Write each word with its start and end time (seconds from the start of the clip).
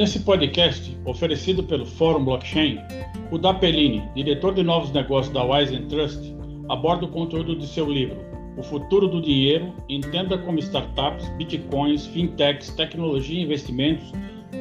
Nesse 0.00 0.20
podcast, 0.20 0.98
oferecido 1.04 1.62
pelo 1.62 1.84
Fórum 1.84 2.24
Blockchain, 2.24 2.78
o 3.30 3.36
Dapellini, 3.36 4.02
diretor 4.14 4.54
de 4.54 4.62
novos 4.62 4.90
negócios 4.92 5.30
da 5.34 5.44
Wise 5.44 5.78
Trust, 5.90 6.34
aborda 6.70 7.04
o 7.04 7.10
conteúdo 7.10 7.54
de 7.54 7.66
seu 7.66 7.84
livro 7.84 8.16
O 8.56 8.62
Futuro 8.62 9.06
do 9.06 9.20
Dinheiro, 9.20 9.74
entenda 9.90 10.38
como 10.38 10.58
startups, 10.58 11.28
bitcoins, 11.36 12.06
fintechs, 12.06 12.70
tecnologia 12.70 13.40
e 13.40 13.44
investimentos 13.44 14.10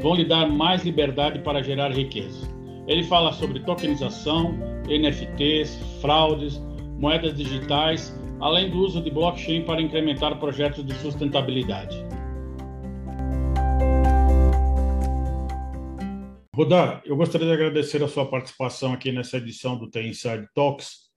vão 0.02 0.16
lhe 0.16 0.26
dar 0.26 0.46
mais 0.46 0.84
liberdade 0.84 1.40
para 1.40 1.64
gerar 1.64 1.94
riqueza. 1.94 2.46
Ele 2.86 3.04
fala 3.04 3.32
sobre 3.32 3.62
tokenização, 3.62 4.54
NFTs, 4.90 5.80
fraudes, 6.02 6.62
moedas 7.00 7.34
digitais, 7.34 8.14
além 8.42 8.70
do 8.70 8.80
uso 8.80 9.02
de 9.02 9.10
blockchain 9.10 9.62
para 9.62 9.82
incrementar 9.82 10.38
projetos 10.38 10.86
de 10.86 10.94
sustentabilidade. 10.96 12.19
Rodar, 16.60 17.02
eu 17.06 17.16
gostaria 17.16 17.48
de 17.48 17.54
agradecer 17.54 18.04
a 18.04 18.08
sua 18.10 18.30
participação 18.30 18.92
aqui 18.92 19.14
nessa 19.14 19.38
edição 19.38 19.78
do 19.78 19.90
The 19.90 20.06
Inside 20.06 20.46
Talks, 20.54 21.10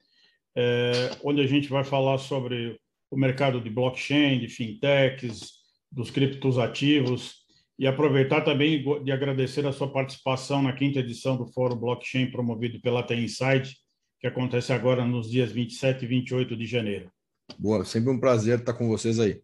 é, 0.56 1.10
onde 1.24 1.40
a 1.40 1.46
gente 1.48 1.68
vai 1.68 1.82
falar 1.82 2.18
sobre 2.18 2.78
o 3.10 3.16
mercado 3.16 3.60
de 3.60 3.68
blockchain, 3.68 4.38
de 4.38 4.46
fintechs, 4.46 5.54
dos 5.90 6.12
criptos 6.12 6.60
ativos, 6.60 7.38
e 7.76 7.88
aproveitar 7.88 8.42
também 8.42 8.84
de 9.02 9.10
agradecer 9.10 9.66
a 9.66 9.72
sua 9.72 9.92
participação 9.92 10.62
na 10.62 10.74
quinta 10.74 11.00
edição 11.00 11.36
do 11.36 11.48
Fórum 11.48 11.74
Blockchain 11.74 12.30
promovido 12.30 12.80
pela 12.80 13.02
The 13.02 13.16
Inside, 13.16 13.76
que 14.20 14.28
acontece 14.28 14.72
agora 14.72 15.04
nos 15.04 15.28
dias 15.28 15.50
27 15.50 16.04
e 16.04 16.06
28 16.06 16.56
de 16.56 16.66
janeiro. 16.66 17.10
Boa, 17.58 17.84
sempre 17.84 18.12
um 18.12 18.20
prazer 18.20 18.60
estar 18.60 18.74
com 18.74 18.86
vocês 18.86 19.18
aí. 19.18 19.42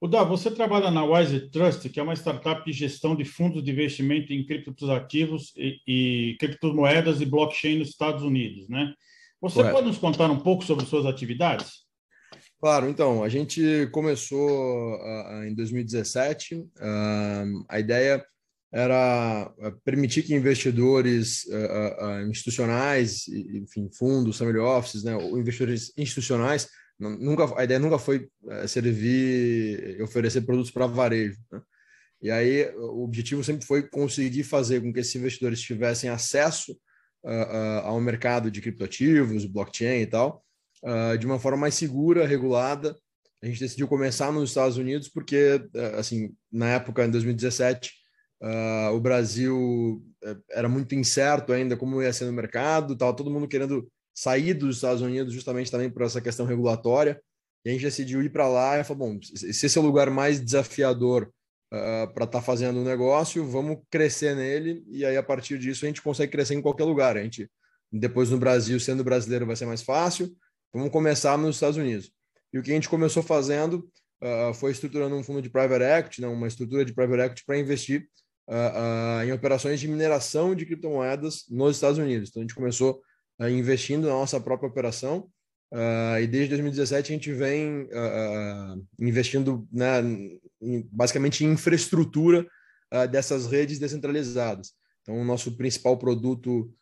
O 0.00 0.08
Dá, 0.08 0.24
você 0.24 0.50
trabalha 0.50 0.90
na 0.90 1.04
Wise 1.04 1.50
Trust, 1.50 1.86
que 1.90 2.00
é 2.00 2.02
uma 2.02 2.16
startup 2.16 2.64
de 2.64 2.72
gestão 2.72 3.14
de 3.14 3.22
fundos 3.22 3.62
de 3.62 3.70
investimento 3.70 4.32
em 4.32 4.46
criptoativos 4.46 5.52
e, 5.54 5.76
e 5.86 6.36
criptomoedas 6.38 7.20
e 7.20 7.26
blockchain 7.26 7.78
nos 7.78 7.90
Estados 7.90 8.22
Unidos, 8.22 8.66
né? 8.66 8.94
Você 9.42 9.56
Correto. 9.56 9.74
pode 9.74 9.86
nos 9.88 9.98
contar 9.98 10.30
um 10.30 10.40
pouco 10.40 10.64
sobre 10.64 10.86
suas 10.86 11.04
atividades? 11.04 11.84
Claro, 12.58 12.88
então, 12.88 13.22
a 13.22 13.28
gente 13.28 13.88
começou 13.92 14.94
uh, 14.94 15.44
em 15.44 15.54
2017. 15.54 16.54
Uh, 16.56 17.64
a 17.68 17.78
ideia 17.78 18.24
era 18.72 19.52
permitir 19.84 20.22
que 20.22 20.34
investidores 20.34 21.44
uh, 21.44 22.22
institucionais, 22.30 23.28
enfim, 23.28 23.90
fundos, 23.92 24.38
family 24.38 24.58
offices, 24.58 25.04
né, 25.04 25.14
ou 25.14 25.38
investidores 25.38 25.92
institucionais 25.96 26.68
Nunca, 27.00 27.58
a 27.58 27.64
ideia 27.64 27.80
nunca 27.80 27.98
foi 27.98 28.28
eh, 28.48 28.66
servir 28.66 30.00
oferecer 30.02 30.42
produtos 30.42 30.70
para 30.70 30.86
varejo. 30.86 31.38
Né? 31.50 31.60
E 32.22 32.30
aí 32.30 32.70
o 32.76 33.02
objetivo 33.02 33.42
sempre 33.42 33.66
foi 33.66 33.88
conseguir 33.88 34.42
fazer 34.44 34.82
com 34.82 34.92
que 34.92 35.00
esses 35.00 35.14
investidores 35.14 35.62
tivessem 35.62 36.10
acesso 36.10 36.72
uh, 37.24 37.28
uh, 37.28 37.86
ao 37.86 38.00
mercado 38.00 38.50
de 38.50 38.60
criptoativos, 38.60 39.46
blockchain 39.46 40.02
e 40.02 40.06
tal, 40.06 40.44
uh, 40.84 41.16
de 41.16 41.24
uma 41.24 41.38
forma 41.38 41.56
mais 41.56 41.74
segura, 41.74 42.26
regulada. 42.26 42.94
A 43.42 43.46
gente 43.46 43.60
decidiu 43.60 43.88
começar 43.88 44.30
nos 44.30 44.50
Estados 44.50 44.76
Unidos 44.76 45.08
porque, 45.08 45.62
assim, 45.96 46.34
na 46.52 46.68
época, 46.72 47.06
em 47.06 47.10
2017, 47.10 47.90
o 48.92 49.00
Brasil 49.00 50.04
eh, 50.22 50.36
era 50.50 50.68
muito 50.68 50.94
incerto 50.94 51.52
ainda 51.52 51.76
como 51.76 52.02
ia 52.02 52.12
ser 52.12 52.26
no 52.26 52.32
mercado, 52.32 52.92
estava 52.92 53.16
todo 53.16 53.30
mundo 53.30 53.48
querendo 53.48 53.90
sair 54.20 54.52
dos 54.52 54.76
Estados 54.76 55.00
Unidos 55.00 55.32
justamente 55.32 55.70
também 55.70 55.88
por 55.88 56.02
essa 56.02 56.20
questão 56.20 56.44
regulatória. 56.44 57.18
E 57.64 57.70
a 57.70 57.72
gente 57.72 57.82
decidiu 57.82 58.22
ir 58.22 58.28
para 58.28 58.46
lá 58.46 58.78
e 58.78 58.84
falou: 58.84 59.08
bom, 59.08 59.22
se 59.22 59.48
esse 59.48 59.78
é 59.78 59.80
o 59.80 59.84
lugar 59.84 60.10
mais 60.10 60.38
desafiador 60.38 61.32
uh, 61.72 62.12
para 62.12 62.24
estar 62.24 62.38
tá 62.38 62.42
fazendo 62.42 62.80
um 62.80 62.84
negócio, 62.84 63.46
vamos 63.46 63.78
crescer 63.90 64.36
nele. 64.36 64.84
E 64.88 65.06
aí, 65.06 65.16
a 65.16 65.22
partir 65.22 65.58
disso, 65.58 65.86
a 65.86 65.88
gente 65.88 66.02
consegue 66.02 66.30
crescer 66.30 66.54
em 66.54 66.60
qualquer 66.60 66.84
lugar. 66.84 67.16
A 67.16 67.22
gente, 67.22 67.50
depois 67.90 68.30
no 68.30 68.36
Brasil, 68.36 68.78
sendo 68.78 69.02
brasileiro, 69.02 69.46
vai 69.46 69.56
ser 69.56 69.64
mais 69.64 69.80
fácil. 69.80 70.30
Vamos 70.72 70.90
começar 70.90 71.38
nos 71.38 71.56
Estados 71.56 71.78
Unidos. 71.78 72.12
E 72.52 72.58
o 72.58 72.62
que 72.62 72.70
a 72.70 72.74
gente 72.74 72.90
começou 72.90 73.22
fazendo 73.22 73.90
uh, 74.22 74.52
foi 74.52 74.70
estruturando 74.70 75.16
um 75.16 75.22
fundo 75.22 75.40
de 75.40 75.48
private 75.48 75.82
equity, 75.82 76.20
né, 76.20 76.28
uma 76.28 76.46
estrutura 76.46 76.84
de 76.84 76.92
private 76.92 77.22
equity 77.22 77.44
para 77.46 77.58
investir 77.58 78.06
uh, 78.48 79.24
em 79.24 79.32
operações 79.32 79.80
de 79.80 79.88
mineração 79.88 80.54
de 80.54 80.66
criptomoedas 80.66 81.44
nos 81.48 81.76
Estados 81.76 81.98
Unidos. 81.98 82.28
Então, 82.28 82.42
a 82.42 82.44
gente 82.44 82.54
começou 82.54 83.00
investindo 83.48 84.06
na 84.06 84.14
nossa 84.14 84.40
própria 84.40 84.68
operação. 84.68 85.30
Uh, 85.72 86.18
e 86.20 86.26
desde 86.26 86.48
2017 86.50 87.12
a 87.12 87.14
gente 87.14 87.32
vem 87.32 87.82
uh, 87.82 88.86
investindo 88.98 89.68
né, 89.72 90.00
em, 90.60 90.88
basicamente 90.90 91.44
em 91.44 91.52
infraestrutura 91.52 92.44
uh, 92.92 93.06
dessas 93.08 93.46
redes 93.46 93.78
descentralizadas. 93.78 94.72
Então, 95.02 95.20
o 95.20 95.24
nosso 95.24 95.56
principal 95.56 95.96
produto 95.96 96.72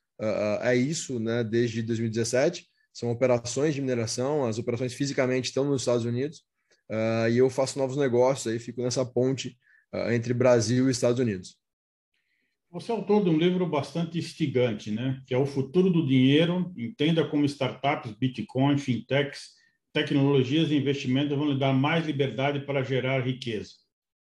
é 0.63 0.75
isso, 0.75 1.21
né, 1.21 1.45
desde 1.45 1.81
2017. 1.81 2.67
São 2.93 3.09
operações 3.13 3.73
de 3.73 3.81
mineração, 3.81 4.45
as 4.45 4.59
operações 4.59 4.93
fisicamente 4.93 5.45
estão 5.45 5.65
nos 5.65 5.83
Estados 5.83 6.05
Unidos, 6.05 6.43
e 7.31 7.39
eu 7.39 7.49
faço 7.49 7.79
novos 7.79 7.97
negócios, 7.97 8.53
aí 8.53 8.59
fico 8.59 8.83
nessa 8.83 9.05
ponte 9.07 9.57
entre 10.11 10.35
Brasil 10.35 10.89
e 10.89 10.91
Estados 10.91 11.21
Unidos. 11.21 11.57
Você 12.71 12.93
é 12.93 12.95
autor 12.95 13.25
de 13.25 13.31
um 13.31 13.39
livro 13.39 13.67
bastante 13.67 14.19
instigante, 14.19 14.91
né? 14.91 15.23
que 15.27 15.33
é 15.33 15.39
O 15.39 15.47
Futuro 15.47 15.89
do 15.91 16.06
Dinheiro, 16.06 16.73
entenda 16.77 17.27
como 17.27 17.47
startups, 17.47 18.12
Bitcoin, 18.12 18.77
fintechs, 18.77 19.56
tecnologias 19.93 20.71
e 20.71 20.77
investimentos 20.77 21.37
vão 21.37 21.51
lhe 21.51 21.59
dar 21.59 21.73
mais 21.73 22.07
liberdade 22.07 22.61
para 22.61 22.83
gerar 22.83 23.25
riqueza. 23.25 23.71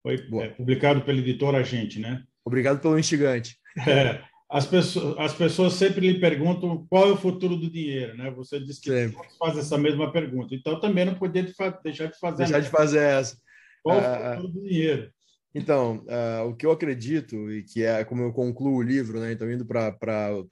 Foi 0.02 0.16
é, 0.16 0.48
publicado 0.50 1.02
pela 1.02 1.20
editora 1.20 1.58
Agente, 1.58 2.00
né? 2.00 2.24
Obrigado 2.46 2.80
pelo 2.80 2.98
instigante. 2.98 3.58
É, 3.86 4.24
as, 4.50 4.66
pessoas, 4.66 5.20
as 5.20 5.34
pessoas 5.34 5.74
sempre 5.74 6.14
lhe 6.14 6.20
perguntam 6.20 6.88
qual 6.90 7.10
é 7.10 7.12
o 7.12 7.18
futuro 7.18 7.58
do 7.58 7.70
dinheiro, 7.70 8.16
né? 8.16 8.32
Você 8.32 8.60
disse 8.60 8.80
que 8.80 8.90
sempre. 8.90 9.28
faz 9.38 9.58
essa 9.58 9.78
mesma 9.78 10.10
pergunta. 10.12 10.56
Então, 10.56 10.80
também 10.80 11.04
não 11.04 11.16
podia 11.16 11.44
deixar 11.84 12.08
de 12.08 12.18
fazer. 12.18 12.38
Deixar 12.38 12.62
de 12.62 12.70
fazer 12.70 13.00
essa. 13.00 13.38
Qual 13.84 14.00
é 14.00 14.02
o 14.02 14.06
ah, 14.06 14.36
futuro 14.36 14.54
do 14.54 14.62
dinheiro? 14.62 15.12
Então, 15.58 16.06
uh, 16.06 16.48
o 16.48 16.56
que 16.56 16.68
eu 16.68 16.72
acredito, 16.72 17.52
e 17.52 17.64
que 17.64 17.84
é 17.84 18.04
como 18.06 18.22
eu 18.22 18.32
concluo 18.32 18.76
o 18.76 18.82
livro, 18.82 19.20
né? 19.20 19.32
Então, 19.32 19.52
indo 19.52 19.66
para 19.66 19.98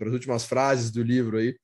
as 0.01 0.11
últimas 0.11 0.45
frases 0.45 0.89
do 0.89 1.03
livro 1.03 1.37
aí, 1.37 1.55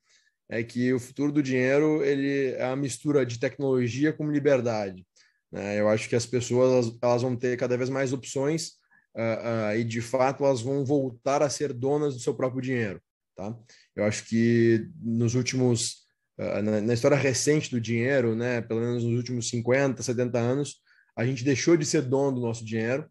é 0.47 0.63
que 0.63 0.93
o 0.93 0.99
futuro 0.99 1.31
do 1.31 1.41
dinheiro 1.41 2.03
ele 2.03 2.51
é 2.51 2.65
a 2.65 2.75
mistura 2.75 3.25
de 3.25 3.39
tecnologia 3.39 4.13
com 4.13 4.29
liberdade. 4.29 5.03
Né? 5.51 5.79
Eu 5.79 5.89
acho 5.89 6.07
que 6.07 6.15
as 6.15 6.25
pessoas 6.25 6.93
elas, 7.01 7.21
vão 7.23 7.35
ter 7.35 7.57
cada 7.57 7.75
vez 7.75 7.89
mais 7.89 8.13
opções 8.13 8.73
uh, 9.15 9.71
uh, 9.71 9.75
e, 9.75 9.83
de 9.83 10.01
fato, 10.01 10.45
elas 10.45 10.61
vão 10.61 10.85
voltar 10.85 11.41
a 11.41 11.49
ser 11.49 11.73
donas 11.73 12.13
do 12.13 12.19
seu 12.19 12.35
próprio 12.35 12.61
dinheiro. 12.61 13.01
Tá? 13.35 13.57
Eu 13.95 14.03
acho 14.03 14.25
que 14.25 14.87
nos 15.01 15.33
últimos, 15.33 16.05
na, 16.37 16.79
na 16.81 16.93
história 16.93 17.17
recente 17.17 17.71
do 17.71 17.81
dinheiro, 17.81 18.35
né? 18.35 18.61
pelo 18.61 18.81
menos 18.81 19.03
nos 19.03 19.15
últimos 19.17 19.49
50, 19.49 20.03
70 20.03 20.37
anos, 20.37 20.75
a 21.15 21.25
gente 21.25 21.43
deixou 21.43 21.75
de 21.75 21.85
ser 21.85 22.03
dono 22.03 22.35
do 22.35 22.41
nosso 22.41 22.63
dinheiro 22.63 23.09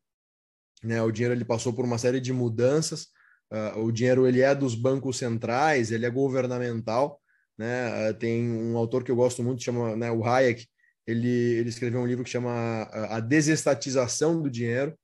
né? 0.83 1.03
O 1.03 1.11
dinheiro 1.11 1.35
ele 1.35 1.45
passou 1.45 1.73
por 1.73 1.85
uma 1.85 1.99
série 1.99 2.21
de 2.21 2.33
mudanças. 2.33 3.09
Uh, 3.53 3.81
o 3.81 3.93
dinheiro 3.93 4.27
ele 4.27 4.41
é 4.41 4.55
dos 4.55 4.75
bancos 4.75 5.19
centrais, 5.19 5.91
ele 5.91 6.07
é 6.07 6.11
governamental. 6.11 7.21
Né? 7.59 8.11
Uh, 8.11 8.15
tem 8.15 8.51
um 8.51 8.77
autor 8.77 9.05
que 9.05 9.11
eu 9.11 9.17
gosto 9.17 9.43
muito, 9.43 9.63
chama 9.63 9.97
né, 9.97 10.11
o 10.11 10.25
Hayek. 10.25 10.67
Ele, 11.07 11.29
ele 11.29 11.69
escreveu 11.69 12.01
um 12.01 12.07
livro 12.07 12.25
que 12.25 12.31
chama 12.31 12.51
ah, 12.51 13.17
A 13.17 13.21
Desestatização 13.21 14.41
do 14.41 14.51
Dinheiro. 14.51 14.97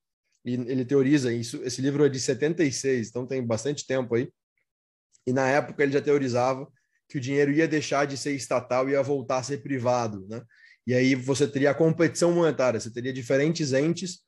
E 0.44 0.54
ele 0.54 0.84
teoriza 0.84 1.32
isso. 1.32 1.60
Esse 1.64 1.82
livro 1.82 2.06
é 2.06 2.08
de 2.08 2.20
76, 2.20 3.08
então 3.08 3.26
tem 3.26 3.44
bastante 3.44 3.84
tempo 3.84 4.14
aí. 4.14 4.31
E 5.26 5.32
na 5.32 5.48
época 5.48 5.82
ele 5.82 5.93
já 5.93 6.00
teorizava 6.00 6.69
que 7.08 7.19
o 7.19 7.20
dinheiro 7.20 7.50
ia 7.50 7.66
deixar 7.66 8.06
de 8.06 8.16
ser 8.16 8.32
estatal 8.32 8.88
e 8.88 8.93
ia 8.93 9.03
voltar 9.03 9.38
a 9.38 9.43
ser 9.43 9.58
privado, 9.58 10.25
né? 10.28 10.41
E 10.87 10.94
aí 10.94 11.16
você 11.16 11.48
teria 11.48 11.72
a 11.72 11.75
competição 11.75 12.32
monetária, 12.32 12.78
você 12.78 12.93
teria 12.93 13.12
diferentes 13.12 13.72
entes 13.72 14.20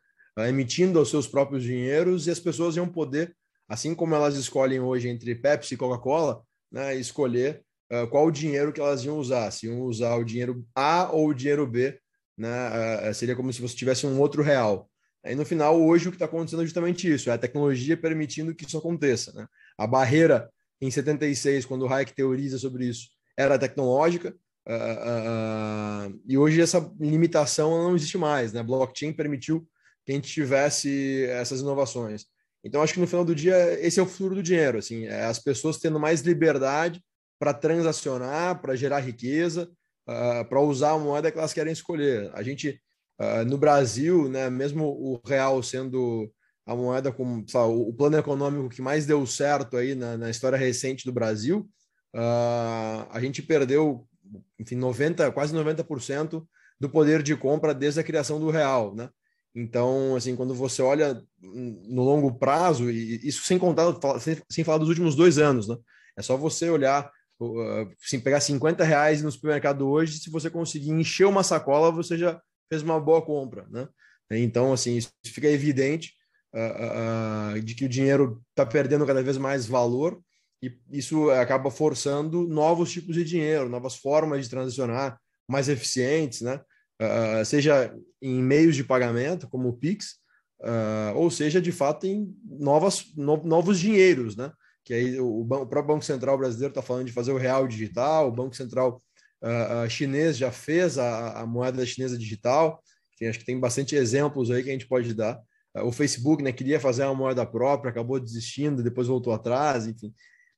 emitindo 0.46 1.00
os 1.00 1.10
seus 1.10 1.26
próprios 1.26 1.64
dinheiros 1.64 2.26
e 2.26 2.30
as 2.30 2.38
pessoas 2.38 2.76
iam 2.76 2.88
poder, 2.88 3.34
assim 3.68 3.94
como 3.94 4.14
elas 4.14 4.36
escolhem 4.36 4.80
hoje 4.80 5.08
entre 5.08 5.34
Pepsi 5.34 5.74
e 5.74 5.76
Coca-Cola, 5.76 6.42
né, 6.70 6.94
escolher 6.96 7.62
uh, 7.92 8.06
qual 8.08 8.26
o 8.26 8.30
dinheiro 8.30 8.72
que 8.72 8.80
elas 8.80 9.04
iam 9.04 9.18
usar, 9.18 9.50
se 9.50 9.66
iam 9.66 9.80
usar 9.80 10.14
o 10.16 10.24
dinheiro 10.24 10.64
A 10.74 11.10
ou 11.10 11.28
o 11.28 11.34
dinheiro 11.34 11.66
B, 11.66 11.98
né, 12.36 13.10
uh, 13.10 13.14
seria 13.14 13.34
como 13.34 13.52
se 13.52 13.60
você 13.60 13.74
tivesse 13.74 14.06
um 14.06 14.20
outro 14.20 14.42
real. 14.42 14.88
Aí 15.24 15.34
no 15.34 15.44
final, 15.44 15.80
hoje 15.80 16.08
o 16.08 16.10
que 16.10 16.16
está 16.16 16.26
acontecendo 16.26 16.62
é 16.62 16.66
justamente 16.66 17.12
isso, 17.12 17.28
é 17.30 17.32
a 17.32 17.38
tecnologia 17.38 17.96
permitindo 17.96 18.54
que 18.54 18.64
isso 18.64 18.78
aconteça. 18.78 19.32
Né? 19.32 19.46
A 19.76 19.86
barreira 19.86 20.48
em 20.80 20.90
76, 20.90 21.64
quando 21.64 21.82
o 21.82 21.92
Hayek 21.92 22.14
teoriza 22.14 22.58
sobre 22.58 22.86
isso, 22.86 23.08
era 23.36 23.58
tecnológica, 23.58 24.34
uh, 24.68 26.20
e 26.26 26.38
hoje 26.38 26.60
essa 26.60 26.90
limitação 27.00 27.70
não 27.70 27.96
existe 27.96 28.16
mais. 28.16 28.52
Né? 28.52 28.62
Blockchain 28.62 29.12
permitiu 29.12 29.68
que 30.08 30.12
a 30.12 30.14
gente 30.14 30.32
tivesse 30.32 31.26
essas 31.26 31.60
inovações. 31.60 32.24
Então, 32.64 32.80
acho 32.80 32.94
que 32.94 33.00
no 33.00 33.06
final 33.06 33.26
do 33.26 33.34
dia, 33.34 33.78
esse 33.78 34.00
é 34.00 34.02
o 34.02 34.06
futuro 34.06 34.36
do 34.36 34.42
dinheiro, 34.42 34.78
assim, 34.78 35.04
é 35.04 35.26
as 35.26 35.38
pessoas 35.38 35.76
tendo 35.76 36.00
mais 36.00 36.22
liberdade 36.22 37.04
para 37.38 37.52
transacionar, 37.52 38.58
para 38.62 38.74
gerar 38.74 39.00
riqueza, 39.00 39.70
uh, 40.08 40.48
para 40.48 40.60
usar 40.62 40.92
a 40.92 40.98
moeda 40.98 41.30
que 41.30 41.36
elas 41.36 41.52
querem 41.52 41.74
escolher. 41.74 42.30
A 42.32 42.42
gente, 42.42 42.80
uh, 43.20 43.44
no 43.44 43.58
Brasil, 43.58 44.30
né, 44.30 44.48
mesmo 44.48 44.86
o 44.86 45.20
real 45.26 45.62
sendo 45.62 46.32
a 46.64 46.74
moeda 46.74 47.14
sabe, 47.46 47.72
o 47.74 47.92
plano 47.92 48.16
econômico 48.16 48.70
que 48.70 48.80
mais 48.80 49.04
deu 49.04 49.26
certo 49.26 49.76
aí 49.76 49.94
na, 49.94 50.16
na 50.16 50.30
história 50.30 50.56
recente 50.56 51.04
do 51.04 51.12
Brasil, 51.12 51.68
uh, 52.16 53.04
a 53.10 53.20
gente 53.20 53.42
perdeu, 53.42 54.08
enfim, 54.58 54.76
90, 54.76 55.30
quase 55.32 55.54
90% 55.54 56.46
do 56.80 56.88
poder 56.88 57.22
de 57.22 57.36
compra 57.36 57.74
desde 57.74 58.00
a 58.00 58.04
criação 58.04 58.40
do 58.40 58.50
real, 58.50 58.94
né? 58.94 59.10
Então, 59.60 60.14
assim, 60.14 60.36
quando 60.36 60.54
você 60.54 60.80
olha 60.80 61.20
no 61.42 62.04
longo 62.04 62.38
prazo, 62.38 62.88
e 62.90 63.26
isso 63.26 63.44
sem 63.44 63.58
contar, 63.58 63.86
sem 64.48 64.62
falar 64.62 64.78
dos 64.78 64.88
últimos 64.88 65.16
dois 65.16 65.36
anos, 65.36 65.66
né? 65.66 65.76
É 66.16 66.22
só 66.22 66.36
você 66.36 66.70
olhar, 66.70 67.10
assim, 68.04 68.20
pegar 68.20 68.40
50 68.40 68.84
reais 68.84 69.20
no 69.20 69.32
supermercado 69.32 69.88
hoje, 69.88 70.20
se 70.20 70.30
você 70.30 70.48
conseguir 70.48 70.90
encher 70.92 71.26
uma 71.26 71.42
sacola, 71.42 71.90
você 71.90 72.16
já 72.16 72.40
fez 72.68 72.82
uma 72.82 73.00
boa 73.00 73.20
compra, 73.20 73.66
né? 73.68 73.88
Então, 74.30 74.72
assim, 74.72 74.96
isso 74.96 75.10
fica 75.24 75.48
evidente 75.48 76.12
uh, 76.54 77.56
uh, 77.56 77.60
de 77.60 77.74
que 77.74 77.84
o 77.84 77.88
dinheiro 77.88 78.40
está 78.50 78.64
perdendo 78.64 79.06
cada 79.06 79.22
vez 79.22 79.38
mais 79.38 79.66
valor 79.66 80.20
e 80.62 80.72
isso 80.90 81.30
acaba 81.30 81.70
forçando 81.70 82.46
novos 82.46 82.92
tipos 82.92 83.14
de 83.14 83.24
dinheiro, 83.24 83.68
novas 83.68 83.96
formas 83.96 84.44
de 84.44 84.50
transacionar 84.50 85.18
mais 85.48 85.68
eficientes, 85.68 86.42
né? 86.42 86.60
Uh, 87.00 87.44
seja 87.44 87.94
em 88.20 88.42
meios 88.42 88.74
de 88.74 88.82
pagamento, 88.82 89.48
como 89.48 89.68
o 89.68 89.76
Pix, 89.76 90.16
uh, 90.60 91.16
ou 91.16 91.30
seja, 91.30 91.60
de 91.60 91.70
fato, 91.70 92.06
em 92.06 92.34
novas, 92.44 93.12
no, 93.16 93.36
novos 93.44 93.78
dinheiros, 93.78 94.36
né? 94.36 94.50
Que 94.84 94.94
aí 94.94 95.20
o, 95.20 95.42
o, 95.42 95.46
próprio 95.46 95.94
Banco 95.94 96.04
Central 96.04 96.36
brasileiro 96.36 96.72
está 96.72 96.82
falando 96.82 97.06
de 97.06 97.12
fazer 97.12 97.30
o 97.30 97.36
real 97.36 97.68
digital, 97.68 98.28
o 98.28 98.32
Banco 98.32 98.56
Central 98.56 99.00
uh, 99.42 99.88
chinês 99.88 100.36
já 100.36 100.50
fez 100.50 100.98
a, 100.98 101.40
a, 101.40 101.46
moeda 101.46 101.86
chinesa 101.86 102.18
digital, 102.18 102.82
que 103.16 103.26
acho 103.26 103.38
que 103.38 103.44
tem 103.44 103.58
bastante 103.58 103.94
exemplos 103.94 104.50
aí 104.50 104.62
que 104.62 104.70
a 104.70 104.72
gente 104.72 104.88
pode 104.88 105.14
dar. 105.14 105.40
o 105.76 105.92
Facebook 105.92 106.42
né, 106.42 106.52
queria 106.52 106.80
fazer 106.80 107.04
uma 107.04 107.14
moeda 107.14 107.44
própria, 107.46 107.90
acabou 107.90 108.18
desistindo, 108.18 108.82
depois 108.82 109.06
voltou 109.06 109.32
atrás, 109.32 109.86
enfim. 109.86 110.12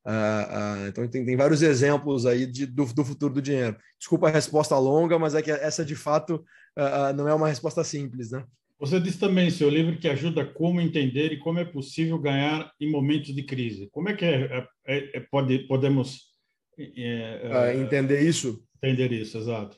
Uh, 0.06 0.84
uh, 0.84 0.88
então 0.88 1.06
tem, 1.08 1.24
tem, 1.24 1.36
vários 1.36 1.60
exemplos 1.60 2.24
aí 2.24 2.46
de, 2.46 2.64
do, 2.64 2.86
do, 2.86 3.04
futuro 3.04 3.34
do 3.34 3.42
dinheiro. 3.42 3.76
Desculpa 3.98 4.28
a 4.28 4.32
resposta 4.32 4.78
longa, 4.78 5.18
mas 5.18 5.34
é 5.34 5.42
que 5.42 5.50
essa 5.50 5.84
de 5.84 5.94
fato 5.94 6.36
uh, 6.78 7.12
não 7.14 7.28
é 7.28 7.34
uma 7.34 7.48
resposta 7.48 7.84
simples, 7.84 8.30
né? 8.30 8.44
Você 8.78 8.98
disse 8.98 9.18
também 9.18 9.48
em 9.48 9.50
seu 9.50 9.68
livro 9.68 9.98
que 9.98 10.08
ajuda 10.08 10.42
como 10.42 10.80
entender 10.80 11.32
e 11.32 11.38
como 11.38 11.58
é 11.58 11.66
possível 11.66 12.18
ganhar 12.18 12.72
em 12.80 12.90
momentos 12.90 13.34
de 13.34 13.42
crise. 13.42 13.90
Como 13.92 14.08
é 14.08 14.16
que 14.16 14.24
é, 14.24 14.40
é, 14.40 14.66
é, 14.86 15.16
é 15.18 15.20
pode, 15.20 15.58
podemos 15.66 16.30
é, 16.78 17.72
é, 17.72 17.76
entender 17.76 18.22
isso? 18.22 18.64
Entender 18.82 19.12
isso, 19.12 19.36
exato. 19.36 19.76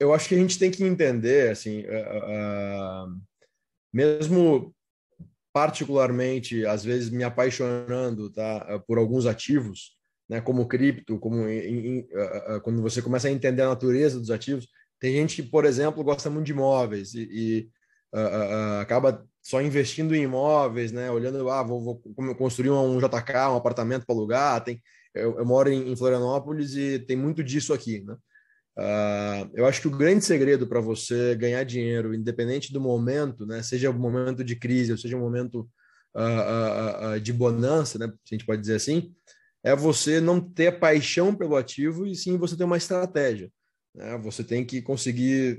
eu 0.00 0.14
acho 0.14 0.26
que 0.26 0.34
a 0.34 0.38
gente 0.38 0.58
tem 0.58 0.70
que 0.70 0.82
entender, 0.82 1.50
assim, 1.50 1.84
mesmo 3.92 4.74
particularmente, 5.52 6.64
às 6.66 6.84
vezes, 6.84 7.10
me 7.10 7.24
apaixonando 7.24 8.30
tá, 8.30 8.82
por 8.86 8.98
alguns 8.98 9.26
ativos, 9.26 9.96
né, 10.28 10.40
como 10.40 10.68
cripto, 10.68 11.18
como 11.18 11.48
em, 11.48 11.58
em, 11.58 11.98
uh, 12.00 12.56
uh, 12.56 12.60
quando 12.60 12.82
você 12.82 13.00
começa 13.00 13.28
a 13.28 13.30
entender 13.30 13.62
a 13.62 13.68
natureza 13.68 14.18
dos 14.18 14.30
ativos. 14.30 14.68
Tem 15.00 15.12
gente 15.12 15.42
que, 15.42 15.48
por 15.48 15.64
exemplo, 15.64 16.04
gosta 16.04 16.28
muito 16.28 16.46
de 16.46 16.52
imóveis 16.52 17.14
e, 17.14 17.28
e 17.30 17.68
uh, 18.14 18.80
acaba 18.80 19.26
só 19.42 19.62
investindo 19.62 20.14
em 20.14 20.24
imóveis, 20.24 20.92
né, 20.92 21.10
olhando, 21.10 21.48
ah, 21.48 21.62
vou, 21.62 21.80
vou 21.80 22.34
construir 22.34 22.70
um 22.70 22.98
JK, 22.98 23.50
um 23.50 23.56
apartamento 23.56 24.04
para 24.04 24.14
alugar. 24.14 24.62
Tem, 24.62 24.82
eu, 25.14 25.38
eu 25.38 25.46
moro 25.46 25.70
em, 25.70 25.90
em, 25.90 25.96
Florianópolis 25.96 26.74
e 26.74 26.98
tem 26.98 27.16
muito 27.16 27.42
disso 27.42 27.72
aqui, 27.72 28.00
né? 28.00 28.16
Uh, 28.78 29.50
eu 29.54 29.66
acho 29.66 29.80
que 29.80 29.88
o 29.88 29.96
grande 29.96 30.24
segredo 30.24 30.64
para 30.64 30.80
você 30.80 31.34
ganhar 31.34 31.64
dinheiro, 31.64 32.14
independente 32.14 32.72
do 32.72 32.80
momento, 32.80 33.44
né, 33.44 33.60
seja 33.60 33.90
um 33.90 33.98
momento 33.98 34.44
de 34.44 34.54
crise 34.54 34.92
ou 34.92 34.98
seja 34.98 35.16
um 35.16 35.20
momento 35.20 35.68
uh, 36.14 37.16
uh, 37.16 37.20
de 37.20 37.32
bonança, 37.32 37.98
né, 37.98 38.06
se 38.24 38.34
a 38.34 38.36
gente 38.36 38.46
pode 38.46 38.60
dizer 38.60 38.76
assim, 38.76 39.12
é 39.64 39.74
você 39.74 40.20
não 40.20 40.40
ter 40.40 40.78
paixão 40.78 41.34
pelo 41.34 41.56
ativo 41.56 42.06
e 42.06 42.14
sim 42.14 42.38
você 42.38 42.56
ter 42.56 42.62
uma 42.62 42.76
estratégia. 42.76 43.50
Né? 43.92 44.16
Você 44.18 44.44
tem 44.44 44.64
que 44.64 44.80
conseguir. 44.80 45.58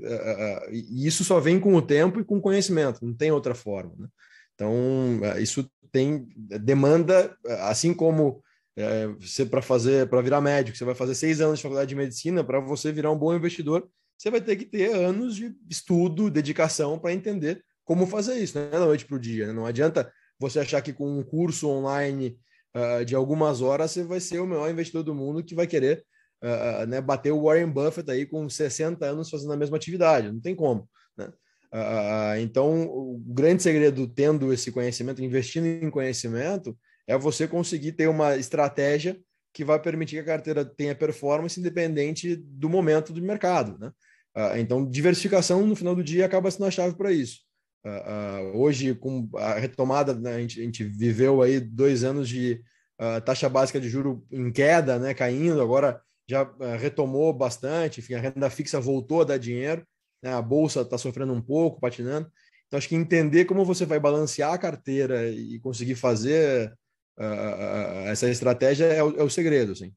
e 0.72 1.06
isso 1.06 1.22
só 1.22 1.38
vem 1.38 1.60
com 1.60 1.74
o 1.74 1.82
tempo 1.82 2.20
e 2.20 2.24
com 2.24 2.38
o 2.38 2.40
conhecimento, 2.40 3.04
não 3.04 3.14
tem 3.14 3.30
outra 3.30 3.54
forma. 3.54 3.92
Né? 3.98 4.08
Então, 4.54 5.20
isso 5.38 5.70
tem 5.92 6.26
demanda, 6.36 7.36
assim 7.60 7.92
como 7.92 8.42
é, 8.76 9.06
você 9.08 9.44
para 9.44 9.60
fazer, 9.62 10.08
para 10.08 10.20
virar 10.20 10.40
médico, 10.40 10.76
você 10.76 10.84
vai 10.84 10.94
fazer 10.94 11.14
seis 11.14 11.40
anos 11.40 11.58
de 11.58 11.62
faculdade 11.62 11.88
de 11.88 11.96
medicina, 11.96 12.44
para 12.44 12.60
você 12.60 12.92
virar 12.92 13.10
um 13.10 13.18
bom 13.18 13.34
investidor, 13.34 13.88
você 14.16 14.30
vai 14.30 14.40
ter 14.40 14.56
que 14.56 14.64
ter 14.64 14.94
anos 14.94 15.34
de 15.36 15.54
estudo, 15.68 16.30
dedicação 16.30 16.98
para 16.98 17.12
entender 17.12 17.64
como 17.84 18.06
fazer 18.06 18.38
isso, 18.38 18.58
né? 18.58 18.70
da 18.70 18.80
noite 18.80 19.04
para 19.04 19.16
o 19.16 19.20
dia. 19.20 19.46
Né? 19.46 19.52
Não 19.52 19.66
adianta 19.66 20.12
você 20.38 20.60
achar 20.60 20.80
que 20.82 20.92
com 20.92 21.18
um 21.18 21.22
curso 21.22 21.68
online 21.68 22.38
uh, 22.76 23.04
de 23.04 23.14
algumas 23.14 23.62
horas 23.62 23.90
você 23.90 24.04
vai 24.04 24.20
ser 24.20 24.38
o 24.40 24.46
melhor 24.46 24.70
investidor 24.70 25.02
do 25.02 25.14
mundo 25.14 25.42
que 25.42 25.54
vai 25.54 25.66
querer 25.66 26.04
uh, 26.42 26.86
né, 26.86 27.00
bater 27.00 27.32
o 27.32 27.42
Warren 27.42 27.70
Buffett 27.70 28.10
aí 28.10 28.26
com 28.26 28.48
60 28.48 29.04
anos 29.04 29.30
fazendo 29.30 29.52
a 29.52 29.56
mesma 29.56 29.76
atividade. 29.76 30.30
Não 30.30 30.40
tem 30.40 30.54
como. 30.54 30.88
Né? 31.16 31.26
Uh, 31.72 32.40
então, 32.40 32.84
o 32.84 33.18
grande 33.26 33.62
segredo 33.62 34.06
tendo 34.06 34.52
esse 34.52 34.70
conhecimento, 34.70 35.22
investindo 35.22 35.66
em 35.66 35.90
conhecimento, 35.90 36.76
é 37.10 37.18
você 37.18 37.48
conseguir 37.48 37.92
ter 37.92 38.08
uma 38.08 38.36
estratégia 38.36 39.18
que 39.52 39.64
vai 39.64 39.80
permitir 39.80 40.14
que 40.14 40.20
a 40.20 40.24
carteira 40.36 40.64
tenha 40.64 40.94
performance 40.94 41.58
independente 41.58 42.36
do 42.36 42.68
momento 42.68 43.12
do 43.12 43.20
mercado. 43.20 43.76
Né? 43.80 43.88
Uh, 44.36 44.58
então, 44.58 44.88
diversificação 44.88 45.66
no 45.66 45.74
final 45.74 45.92
do 45.96 46.04
dia 46.04 46.24
acaba 46.24 46.48
sendo 46.52 46.66
a 46.66 46.70
chave 46.70 46.96
para 46.96 47.10
isso. 47.10 47.40
Uh, 47.84 47.88
uh, 48.54 48.58
hoje, 48.60 48.94
com 48.94 49.28
a 49.34 49.54
retomada, 49.54 50.14
né, 50.14 50.36
a, 50.36 50.40
gente, 50.40 50.84
viveu 50.84 51.42
aí 51.42 51.58
dois 51.58 52.04
anos 52.04 52.28
de 52.28 52.62
taxa 53.24 53.48
básica 53.48 53.80
de 53.80 53.88
juro 53.88 54.22
em 54.30 54.52
queda, 54.52 54.98
né, 54.98 55.14
caindo, 55.14 55.62
agora 55.62 56.02
já 56.28 56.46
retomou 56.78 57.32
bastante, 57.32 57.98
enfim, 57.98 58.12
a 58.12 58.20
renda 58.20 58.50
fixa 58.50 58.78
voltou 58.78 59.22
a 59.22 59.24
dar 59.24 59.38
dinheiro, 59.38 59.82
né, 60.22 60.34
a 60.34 60.42
bolsa 60.42 60.82
está 60.82 60.98
sofrendo 60.98 61.32
um 61.32 61.40
pouco, 61.40 61.80
patinando. 61.80 62.30
Então, 62.66 62.76
acho 62.76 62.86
que 62.86 62.94
entender 62.94 63.46
como 63.46 63.64
você 63.64 63.86
vai 63.86 63.98
balancear 63.98 64.52
a 64.52 64.58
carteira 64.58 65.30
e 65.30 65.58
conseguir 65.60 65.94
fazer 65.94 66.76
essa 68.06 68.30
estratégia 68.30 68.86
é 68.86 69.02
o, 69.02 69.20
é 69.20 69.22
o 69.22 69.30
segredo, 69.30 69.74
sim. 69.74 69.92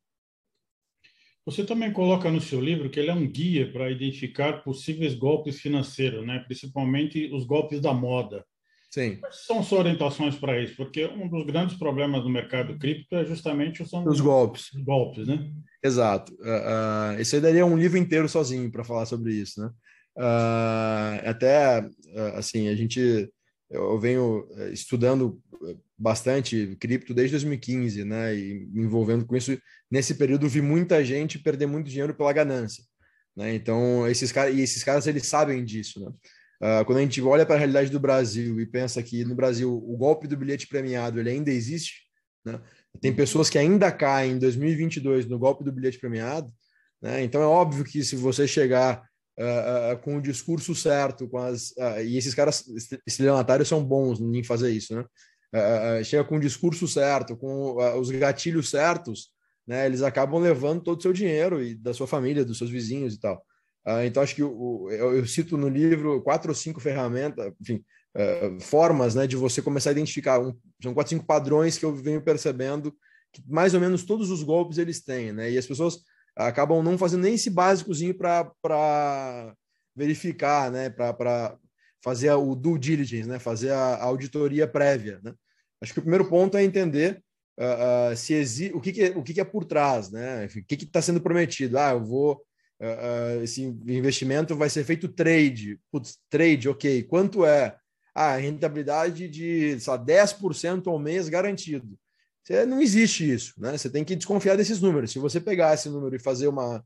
Você 1.45 1.65
também 1.65 1.91
coloca 1.91 2.31
no 2.31 2.39
seu 2.39 2.61
livro 2.61 2.89
que 2.89 2.99
ele 2.99 3.09
é 3.09 3.13
um 3.13 3.29
guia 3.29 3.69
para 3.71 3.91
identificar 3.91 4.63
possíveis 4.63 5.13
golpes 5.13 5.59
financeiros, 5.59 6.25
né? 6.25 6.39
principalmente 6.39 7.29
os 7.33 7.45
golpes 7.45 7.81
da 7.81 7.93
moda. 7.93 8.45
Sim. 8.89 9.17
Quais 9.17 9.45
são 9.45 9.63
suas 9.63 9.81
orientações 9.81 10.35
para 10.35 10.61
isso? 10.61 10.75
Porque 10.77 11.05
um 11.05 11.27
dos 11.27 11.45
grandes 11.45 11.75
problemas 11.75 12.21
do 12.21 12.29
mercado 12.29 12.77
cripto 12.77 13.15
é 13.15 13.25
justamente 13.25 13.81
os, 13.81 13.91
os 13.91 14.21
golpes. 14.21 14.69
Golpes, 14.85 15.27
né? 15.27 15.51
Exato. 15.83 16.31
Uh, 16.35 17.15
uh, 17.15 17.19
esse 17.19 17.35
aí 17.35 17.41
daria 17.41 17.65
um 17.65 17.77
livro 17.77 17.97
inteiro 17.97 18.29
sozinho 18.29 18.71
para 18.71 18.83
falar 18.83 19.05
sobre 19.05 19.33
isso, 19.33 19.59
né? 19.59 19.71
Uh, 20.15 21.27
até, 21.27 21.83
assim, 22.35 22.67
a 22.67 22.75
gente 22.75 23.27
eu 23.69 23.99
venho 23.99 24.47
eh, 24.57 24.69
estudando 24.69 25.41
eh, 25.67 25.75
bastante 25.97 26.75
cripto 26.79 27.13
desde 27.13 27.33
2015, 27.33 28.03
né? 28.05 28.35
E 28.35 28.65
me 28.71 28.83
envolvendo 28.83 29.25
com 29.25 29.35
isso. 29.35 29.57
Nesse 29.89 30.15
período, 30.15 30.49
vi 30.49 30.61
muita 30.61 31.03
gente 31.03 31.39
perder 31.39 31.65
muito 31.65 31.89
dinheiro 31.89 32.13
pela 32.13 32.33
ganância, 32.33 32.83
né? 33.35 33.53
Então, 33.55 34.07
esses 34.07 34.31
caras, 34.31 34.55
e 34.55 34.61
esses 34.61 34.83
caras, 34.83 35.07
eles 35.07 35.25
sabem 35.27 35.63
disso, 35.63 35.99
né? 35.99 36.11
Uh, 36.61 36.85
quando 36.85 36.99
a 36.99 37.01
gente 37.01 37.21
olha 37.21 37.45
para 37.45 37.55
a 37.55 37.57
realidade 37.57 37.89
do 37.89 37.99
Brasil 37.99 38.57
e 38.61 38.65
pensa 38.65 39.03
que 39.03 39.25
no 39.25 39.35
Brasil 39.35 39.69
o 39.69 39.97
golpe 39.97 40.27
do 40.27 40.37
bilhete 40.37 40.65
premiado 40.65 41.19
ele 41.19 41.29
ainda 41.29 41.51
existe, 41.51 42.03
né? 42.45 42.61
Tem 43.01 43.13
pessoas 43.13 43.49
que 43.49 43.57
ainda 43.57 43.91
caem 43.91 44.33
em 44.33 44.39
2022 44.39 45.25
no 45.25 45.37
golpe 45.37 45.63
do 45.63 45.71
bilhete 45.73 45.99
premiado, 45.99 46.49
né? 47.01 47.21
Então 47.23 47.41
é 47.41 47.45
óbvio 47.45 47.83
que 47.83 48.01
se 48.03 48.15
você 48.15 48.47
chegar 48.47 49.03
uh, 49.39 49.93
uh, 49.93 49.99
com 49.99 50.17
o 50.17 50.21
discurso 50.21 50.75
certo, 50.75 51.27
com 51.27 51.37
as 51.37 51.71
uh, 51.71 52.01
e 52.03 52.17
esses 52.17 52.33
caras 52.33 52.65
estelionatários 53.05 53.67
são 53.67 53.83
bons 53.83 54.19
em 54.19 54.43
fazer 54.43 54.71
isso, 54.71 54.95
né? 54.95 55.05
chega 56.03 56.23
com 56.23 56.37
o 56.37 56.39
discurso 56.39 56.87
certo, 56.87 57.37
com 57.37 57.75
os 57.99 58.09
gatilhos 58.09 58.71
certos, 58.71 59.29
né? 59.67 59.85
Eles 59.85 60.01
acabam 60.01 60.41
levando 60.41 60.81
todo 60.81 60.97
o 60.97 61.01
seu 61.01 61.13
dinheiro 61.13 61.61
e 61.63 61.75
da 61.75 61.93
sua 61.93 62.07
família, 62.07 62.43
dos 62.43 62.57
seus 62.57 62.71
vizinhos 62.71 63.13
e 63.13 63.19
tal. 63.19 63.39
então 64.03 64.23
acho 64.23 64.33
que 64.33 64.41
o, 64.41 64.89
eu, 64.89 65.15
eu, 65.15 65.27
cito 65.27 65.55
no 65.55 65.69
livro 65.69 66.23
quatro 66.23 66.49
ou 66.49 66.55
cinco 66.55 66.79
ferramentas, 66.79 67.53
enfim, 67.61 67.85
formas, 68.61 69.13
né, 69.13 69.27
de 69.27 69.35
você 69.35 69.61
começar 69.61 69.91
a 69.91 69.91
identificar. 69.91 70.39
Um, 70.39 70.57
são 70.81 70.91
quatro, 70.91 71.11
cinco 71.11 71.23
padrões 71.27 71.77
que 71.77 71.85
eu 71.85 71.93
venho 71.93 72.23
percebendo 72.23 72.91
que 73.31 73.43
mais 73.47 73.75
ou 73.75 73.79
menos 73.79 74.03
todos 74.03 74.31
os 74.31 74.41
golpes 74.41 74.79
eles 74.79 75.03
têm, 75.03 75.31
né? 75.31 75.51
E 75.51 75.57
as 75.59 75.67
pessoas 75.67 75.99
acabam 76.35 76.81
não 76.83 76.97
fazendo 76.97 77.23
nem 77.23 77.35
esse 77.35 77.49
básicozinho 77.49 78.15
para 78.15 79.55
verificar, 79.95 80.71
né? 80.71 80.89
Para 80.89 81.57
fazer 82.03 82.31
o 82.33 82.55
due 82.55 82.79
diligence, 82.79 83.27
né? 83.27 83.39
Fazer 83.39 83.71
a, 83.71 84.03
auditoria 84.03 84.67
prévia, 84.67 85.19
né? 85.23 85.33
Acho 85.81 85.93
que 85.93 85.99
o 85.99 86.03
primeiro 86.03 86.29
ponto 86.29 86.57
é 86.57 86.63
entender 86.63 87.21
uh, 87.59 88.13
uh, 88.13 88.17
se 88.17 88.33
existe 88.33 88.75
o 88.75 88.81
que, 88.81 88.93
que, 88.93 89.03
é, 89.03 89.09
o 89.09 89.23
que, 89.23 89.33
que 89.33 89.41
é 89.41 89.45
por 89.45 89.65
trás, 89.65 90.09
né? 90.11 90.45
O 90.45 90.49
que 90.49 90.75
está 90.75 91.01
sendo 91.01 91.21
prometido? 91.21 91.77
Ah, 91.77 91.91
eu 91.91 92.03
vou 92.03 92.41
uh, 92.81 93.43
esse 93.43 93.63
investimento 93.63 94.55
vai 94.55 94.69
ser 94.69 94.83
feito 94.83 95.07
trade, 95.07 95.79
Putz, 95.91 96.17
trade, 96.29 96.69
ok? 96.69 97.03
Quanto 97.03 97.45
é? 97.45 97.77
ah, 98.13 98.35
rentabilidade 98.35 99.27
de 99.27 99.79
só 99.79 99.97
10% 99.97 100.87
ao 100.87 100.99
mês 100.99 101.27
garantido. 101.27 101.97
Você, 102.43 102.65
não 102.65 102.81
existe 102.81 103.31
isso, 103.31 103.53
né? 103.57 103.77
Você 103.77 103.89
tem 103.89 104.03
que 104.03 104.15
desconfiar 104.15 104.57
desses 104.57 104.81
números. 104.81 105.11
Se 105.11 105.19
você 105.19 105.39
pegar 105.39 105.73
esse 105.73 105.89
número 105.89 106.15
e 106.15 106.19
fazer 106.19 106.47
uma, 106.47 106.77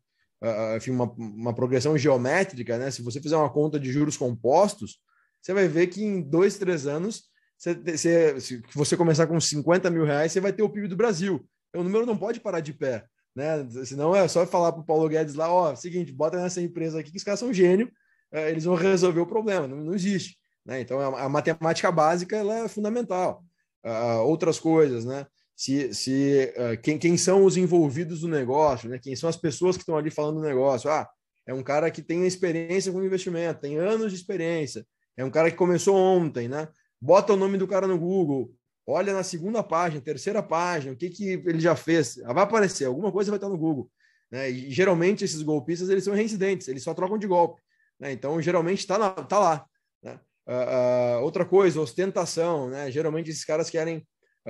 uh, 0.41 0.77
enfim, 0.77 0.91
uma, 0.91 1.11
uma 1.17 1.53
progressão 1.53 1.97
geométrica, 1.97 2.77
né? 2.77 2.91
Se 2.91 3.01
você 3.01 3.19
fizer 3.19 3.35
uma 3.35 3.49
conta 3.49 3.79
de 3.79 3.91
juros 3.91 4.15
compostos, 4.15 4.99
você 5.41 5.53
vai 5.53 5.67
ver 5.67 5.87
que 5.87 6.03
em 6.03 6.21
dois, 6.21 6.57
três 6.57 6.85
anos, 6.85 7.23
você, 7.57 7.73
você, 7.73 8.39
se 8.39 8.61
você 8.73 8.95
começar 8.95 9.25
com 9.25 9.39
50 9.39 9.89
mil 9.89 10.05
reais, 10.05 10.31
você 10.31 10.39
vai 10.39 10.53
ter 10.53 10.61
o 10.61 10.69
PIB 10.69 10.87
do 10.87 10.95
Brasil. 10.95 11.43
O 11.75 11.83
número 11.83 12.05
não 12.05 12.17
pode 12.17 12.39
parar 12.39 12.59
de 12.59 12.73
pé, 12.73 13.05
né? 13.35 13.67
Senão 13.85 14.15
é 14.15 14.27
só 14.27 14.45
falar 14.45 14.71
para 14.71 14.81
o 14.81 14.85
Paulo 14.85 15.09
Guedes 15.09 15.33
lá, 15.33 15.51
ó, 15.51 15.75
seguinte, 15.75 16.11
bota 16.11 16.39
nessa 16.39 16.61
empresa 16.61 16.99
aqui 16.99 17.11
que 17.11 17.17
os 17.17 17.23
caras 17.23 17.39
são 17.39 17.51
gênio, 17.51 17.87
uh, 18.31 18.39
eles 18.49 18.65
vão 18.65 18.75
resolver 18.75 19.21
o 19.21 19.27
problema. 19.27 19.67
Não, 19.67 19.77
não 19.77 19.95
existe, 19.95 20.37
né? 20.63 20.81
Então 20.81 20.99
a, 20.99 21.23
a 21.23 21.29
matemática 21.29 21.91
básica 21.91 22.35
ela 22.35 22.59
é 22.59 22.67
fundamental. 22.67 23.43
Uh, 23.83 24.21
outras 24.23 24.59
coisas, 24.59 25.03
né? 25.03 25.25
Se, 25.57 25.91
se 25.91 26.53
uh, 26.55 26.79
quem, 26.83 26.99
quem 26.99 27.17
são 27.17 27.43
os 27.43 27.57
envolvidos 27.57 28.21
do 28.21 28.27
negócio, 28.27 28.87
né? 28.87 28.99
quem 28.99 29.15
são 29.15 29.27
as 29.27 29.35
pessoas 29.35 29.75
que 29.75 29.81
estão 29.81 29.97
ali 29.97 30.11
falando 30.11 30.35
do 30.35 30.45
negócio. 30.45 30.87
Ah, 30.87 31.09
é 31.47 31.53
um 31.53 31.63
cara 31.63 31.89
que 31.89 32.03
tem 32.03 32.27
experiência 32.27 32.91
com 32.91 33.03
investimento, 33.03 33.61
tem 33.61 33.75
anos 33.77 34.11
de 34.11 34.17
experiência, 34.19 34.85
é 35.17 35.25
um 35.25 35.31
cara 35.31 35.49
que 35.49 35.57
começou 35.57 35.95
ontem, 35.95 36.47
né? 36.47 36.67
Bota 37.01 37.33
o 37.33 37.37
nome 37.37 37.57
do 37.57 37.67
cara 37.67 37.87
no 37.87 37.97
Google, 37.97 38.53
olha 38.85 39.13
na 39.13 39.23
segunda 39.23 39.63
página, 39.63 39.99
terceira 39.99 40.43
página, 40.43 40.93
o 40.93 40.95
que, 40.95 41.09
que 41.09 41.29
ele 41.29 41.59
já 41.59 41.75
fez. 41.75 42.19
Ah, 42.23 42.33
vai 42.33 42.43
aparecer, 42.43 42.85
alguma 42.85 43.11
coisa 43.11 43.31
vai 43.31 43.37
estar 43.37 43.49
no 43.49 43.57
Google. 43.57 43.89
Né? 44.29 44.51
E 44.51 44.69
geralmente 44.69 45.25
esses 45.25 45.41
golpistas 45.41 45.89
eles 45.89 46.03
são 46.03 46.13
reincidentes, 46.13 46.67
eles 46.67 46.83
só 46.83 46.93
trocam 46.93 47.17
de 47.17 47.25
golpe. 47.25 47.59
Né? 47.99 48.11
Então, 48.11 48.39
geralmente 48.39 48.79
está 48.79 49.09
tá 49.23 49.39
lá. 49.39 49.65
Né? 50.03 50.19
Uh, 50.47 51.19
uh, 51.19 51.23
outra 51.23 51.45
coisa, 51.45 51.81
ostentação. 51.81 52.69
Né? 52.69 52.91
Geralmente 52.91 53.31
esses 53.31 53.45
caras 53.45 53.71
querem 53.71 54.05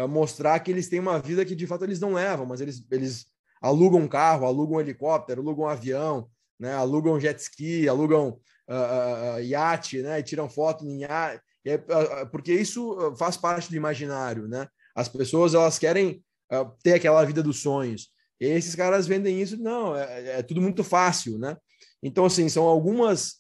mostrar 0.06 0.60
que 0.60 0.70
eles 0.70 0.88
têm 0.88 1.00
uma 1.00 1.18
vida 1.18 1.44
que 1.44 1.56
de 1.56 1.66
fato 1.66 1.84
eles 1.84 2.00
não 2.00 2.14
levam, 2.14 2.46
mas 2.46 2.62
eles, 2.62 2.86
eles 2.92 3.26
alugam 3.62 4.02
um 4.02 4.08
carro, 4.08 4.46
alugam 4.46 4.78
um 4.78 4.82
helicóptero, 4.82 5.42
alugam 5.42 5.66
um 5.66 5.70
avião, 5.70 6.30
né? 6.60 6.74
alugam 6.74 7.20
jet 7.20 7.40
ski, 7.40 7.88
alugam 7.88 8.40
uh, 8.70 9.38
uh, 9.38 9.42
iate, 9.42 10.02
né? 10.02 10.20
e 10.20 10.24
tiram 10.24 10.50
foto 10.50 10.86
em 10.86 11.02
iate, 11.02 11.42
é, 11.66 11.76
uh, 11.76 12.30
porque 12.32 12.54
isso 12.54 13.16
faz 13.18 13.38
parte 13.38 13.70
do 13.70 13.76
imaginário. 13.76 14.48
Né? 14.48 14.68
As 14.96 15.08
pessoas 15.08 15.54
elas 15.54 15.78
querem 15.80 16.24
ter 16.82 16.94
aquela 16.94 17.26
vida 17.26 17.44
dos 17.44 17.62
sonhos. 17.62 18.10
E 18.40 18.46
esses 18.46 18.74
caras 18.74 19.06
vendem 19.06 19.42
isso, 19.42 19.58
não, 19.58 19.98
é, 19.98 20.40
é 20.40 20.44
tudo 20.44 20.62
muito 20.62 20.84
fácil. 20.84 21.38
Né? 21.38 21.58
Então, 22.02 22.26
assim, 22.26 22.48
são 22.48 22.66
algumas 22.66 23.36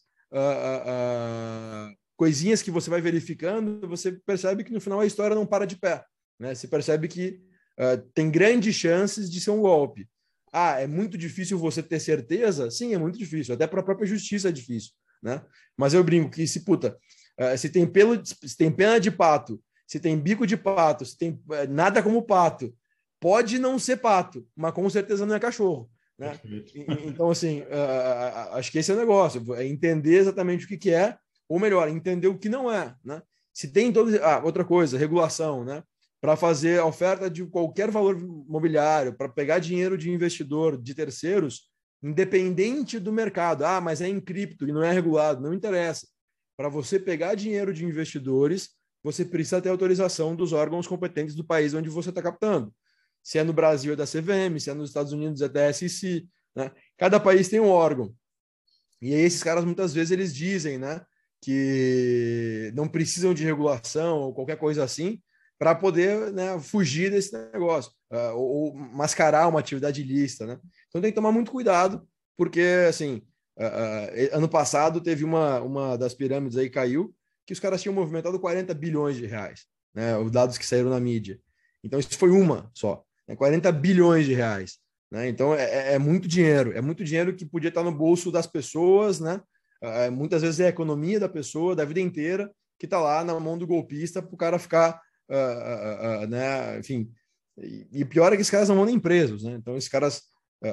coisinhas 2.18 2.62
que 2.62 2.72
você 2.72 2.90
vai 2.90 3.00
verificando, 3.00 3.88
você 3.88 4.12
percebe 4.12 4.64
que 4.64 4.74
no 4.74 4.82
final 4.82 5.00
a 5.00 5.06
história 5.06 5.36
não 5.36 5.46
para 5.46 5.66
de 5.66 5.78
pé. 5.78 6.04
Né? 6.40 6.54
Você 6.54 6.68
percebe 6.68 7.08
que 7.08 7.42
uh, 7.80 7.98
tem 8.14 8.30
grandes 8.30 8.76
chances 8.76 9.30
de 9.30 9.42
ser 9.42 9.52
um 9.52 9.62
golpe. 9.62 10.08
Ah, 10.52 10.80
é 10.80 10.88
muito 10.88 11.18
difícil 11.18 11.58
você 11.58 11.84
ter 11.84 12.00
certeza? 12.00 12.72
Sim, 12.72 12.94
é 12.94 12.98
muito 12.98 13.18
difícil. 13.18 13.54
Até 13.54 13.68
para 13.68 13.82
a 13.82 13.84
própria 13.84 14.08
justiça 14.08 14.50
é 14.50 14.52
difícil. 14.52 14.92
Né? 15.22 15.42
Mas 15.76 15.94
eu 15.94 16.04
brinco 16.04 16.30
que 16.30 16.48
se 16.48 16.62
puta, 16.62 16.98
uh, 17.40 17.58
se 17.58 17.70
tem 17.70 17.86
pelo, 17.86 18.24
se 18.26 18.58
tem 18.58 18.72
pena 18.72 19.00
de 19.00 19.12
pato, 19.12 19.62
se 19.86 20.00
tem 20.00 20.18
bico 20.20 20.46
de 20.46 20.58
pato, 20.58 21.06
se 21.06 21.18
tem 21.18 21.32
uh, 21.32 21.68
nada 21.70 22.02
como 22.02 22.22
pato, 22.22 22.74
pode 23.20 23.60
não 23.60 23.80
ser 23.80 23.98
pato, 23.98 24.48
mas 24.56 24.74
com 24.74 24.90
certeza 24.90 25.26
não 25.26 25.36
é 25.36 25.40
cachorro. 25.40 25.90
Né? 26.18 26.40
Então, 27.06 27.30
assim, 27.30 27.62
uh, 27.62 28.54
acho 28.54 28.72
que 28.72 28.80
esse 28.80 28.92
é 28.92 28.94
o 28.94 28.98
negócio, 28.98 29.54
é 29.56 29.66
entender 29.66 30.16
exatamente 30.16 30.66
o 30.66 30.68
que, 30.68 30.78
que 30.78 30.92
é, 30.92 31.18
ou 31.48 31.60
melhor, 31.60 31.88
entender 31.88 32.28
o 32.28 32.38
que 32.38 32.50
não 32.50 32.72
é. 32.72 32.96
Né? 33.04 33.22
Se 33.54 33.72
tem 33.72 33.92
todo. 33.92 34.16
Ah, 34.22 34.42
outra 34.44 34.66
coisa, 34.66 34.98
regulação, 34.98 35.64
né? 35.64 35.84
Para 36.20 36.36
fazer 36.36 36.82
oferta 36.82 37.30
de 37.30 37.46
qualquer 37.46 37.92
valor 37.92 38.18
imobiliário, 38.20 39.16
para 39.16 39.30
pegar 39.30 39.60
dinheiro 39.60 39.98
de 39.98 40.10
investidor, 40.10 40.82
de 40.82 40.96
terceiros, 40.96 41.70
independente 42.02 43.00
do 43.00 43.12
mercado. 43.12 43.64
Ah, 43.64 43.80
mas 43.80 44.02
é 44.02 44.08
em 44.08 44.20
cripto 44.20 44.68
e 44.68 44.72
não 44.72 44.84
é 44.84 44.92
regulado, 44.92 45.42
não 45.42 45.54
interessa. 45.54 46.08
Para 46.56 46.70
você 46.70 47.00
pegar 47.00 47.36
dinheiro 47.36 47.72
de 47.74 47.86
investidores, 47.86 48.70
você 49.04 49.24
precisa 49.24 49.62
ter 49.62 49.70
autorização 49.70 50.36
dos 50.36 50.54
órgãos 50.54 50.88
competentes 50.88 51.36
do 51.36 51.46
país 51.46 51.74
onde 51.74 51.90
você 51.90 52.10
está 52.10 52.22
captando. 52.22 52.74
Se 53.24 53.38
é 53.38 53.44
no 53.44 53.54
Brasil 53.54 53.94
é 53.94 53.96
da 53.96 54.06
CVM, 54.06 54.60
se 54.60 54.70
é 54.70 54.74
nos 54.74 54.90
Estados 54.90 55.14
Unidos 55.14 55.42
é 55.42 55.50
da 55.50 55.72
SEC. 55.72 56.28
Né? 56.56 56.72
Cada 56.98 57.20
país 57.20 57.48
tem 57.48 57.60
um 57.60 57.70
órgão. 57.70 58.14
E 59.02 59.14
aí 59.14 59.22
esses 59.22 59.44
caras 59.44 59.64
muitas 59.64 59.94
vezes 59.94 60.12
eles 60.12 60.34
dizem, 60.34 60.80
né, 60.80 61.02
que 61.42 62.72
não 62.76 62.88
precisam 62.88 63.34
de 63.34 63.44
regulação 63.44 64.20
ou 64.20 64.34
qualquer 64.34 64.58
coisa 64.58 64.84
assim, 64.84 65.22
para 65.60 65.74
poder 65.74 66.32
né, 66.32 66.60
fugir 66.60 67.10
desse 67.10 67.36
negócio, 67.52 67.92
uh, 68.12 68.36
ou, 68.36 68.76
mascarar 68.76 69.48
uma 69.48 69.60
atividade 69.60 70.02
ilícita. 70.02 70.46
Né? 70.46 70.60
Então 70.88 71.02
tem 71.02 71.12
que 71.12 71.16
tomar 71.16 71.32
muito 71.32 71.52
cuidado, 71.52 72.08
porque 72.38 72.86
assim, 72.88 73.24
uh, 73.58 73.64
uh, 73.64 74.38
ano 74.38 74.48
passado 74.48 75.02
teve 75.02 75.24
uma, 75.24 75.60
uma 75.62 75.98
das 75.98 76.14
pirâmides 76.14 76.58
aí 76.58 76.70
caiu, 76.70 77.14
que 77.46 77.54
os 77.54 77.60
caras 77.60 77.82
tinham 77.82 77.96
movimentado 77.96 78.40
40 78.40 78.74
bilhões 78.74 79.16
de 79.16 79.26
reais, 79.26 79.66
né, 79.96 80.18
os 80.18 80.30
dados 80.30 80.58
que 80.58 80.66
saíram 80.66 80.90
na 80.90 81.00
mídia. 81.00 81.40
Então 81.84 82.00
isso 82.00 82.18
foi 82.18 82.30
uma 82.30 82.70
só, 82.74 83.04
né, 83.28 83.36
40 83.36 83.72
bilhões 83.72 84.26
de 84.26 84.34
reais. 84.34 84.78
Né? 85.10 85.30
Então 85.30 85.56
é, 85.56 85.64
é, 85.64 85.94
é, 85.94 86.00
muito 86.00 86.28
dinheiro, 86.28 86.74
é 86.74 86.82
muito 86.82 87.04
dinheiro 87.04 87.34
que 87.34 87.46
podia 87.46 87.70
estar 87.70 87.84
no 87.84 87.92
bolso 87.92 88.32
das 88.32 88.46
pessoas, 88.46 89.20
né? 89.20 89.42
muitas 90.12 90.42
vezes 90.42 90.60
é 90.60 90.66
a 90.66 90.70
economia 90.70 91.20
da 91.20 91.30
pessoa, 91.30 91.76
da 91.76 91.86
vida 91.86 92.00
inteira, 92.00 92.52
que 92.80 92.88
está 92.88 93.00
lá 93.00 93.24
na 93.24 93.40
mão 93.40 93.58
do 93.58 93.68
golpista 93.68 94.24
para 94.24 94.34
o 94.34 94.38
cara 94.38 94.60
ficar 94.60 95.00
uh, 95.30 96.24
uh, 96.24 96.28
né? 96.28 96.80
Enfim, 96.80 97.12
e, 97.58 97.88
e, 97.92 98.06
pior 98.06 98.32
é 98.32 98.36
que 98.36 98.42
esses 98.42 98.52
caras 98.52 98.70
não 98.70 98.76
vão 98.76 98.86
nem 98.86 99.00
presos, 99.00 99.44
né? 99.44 99.54
Então 99.54 99.76
esses 99.76 99.90
caras 99.90 100.24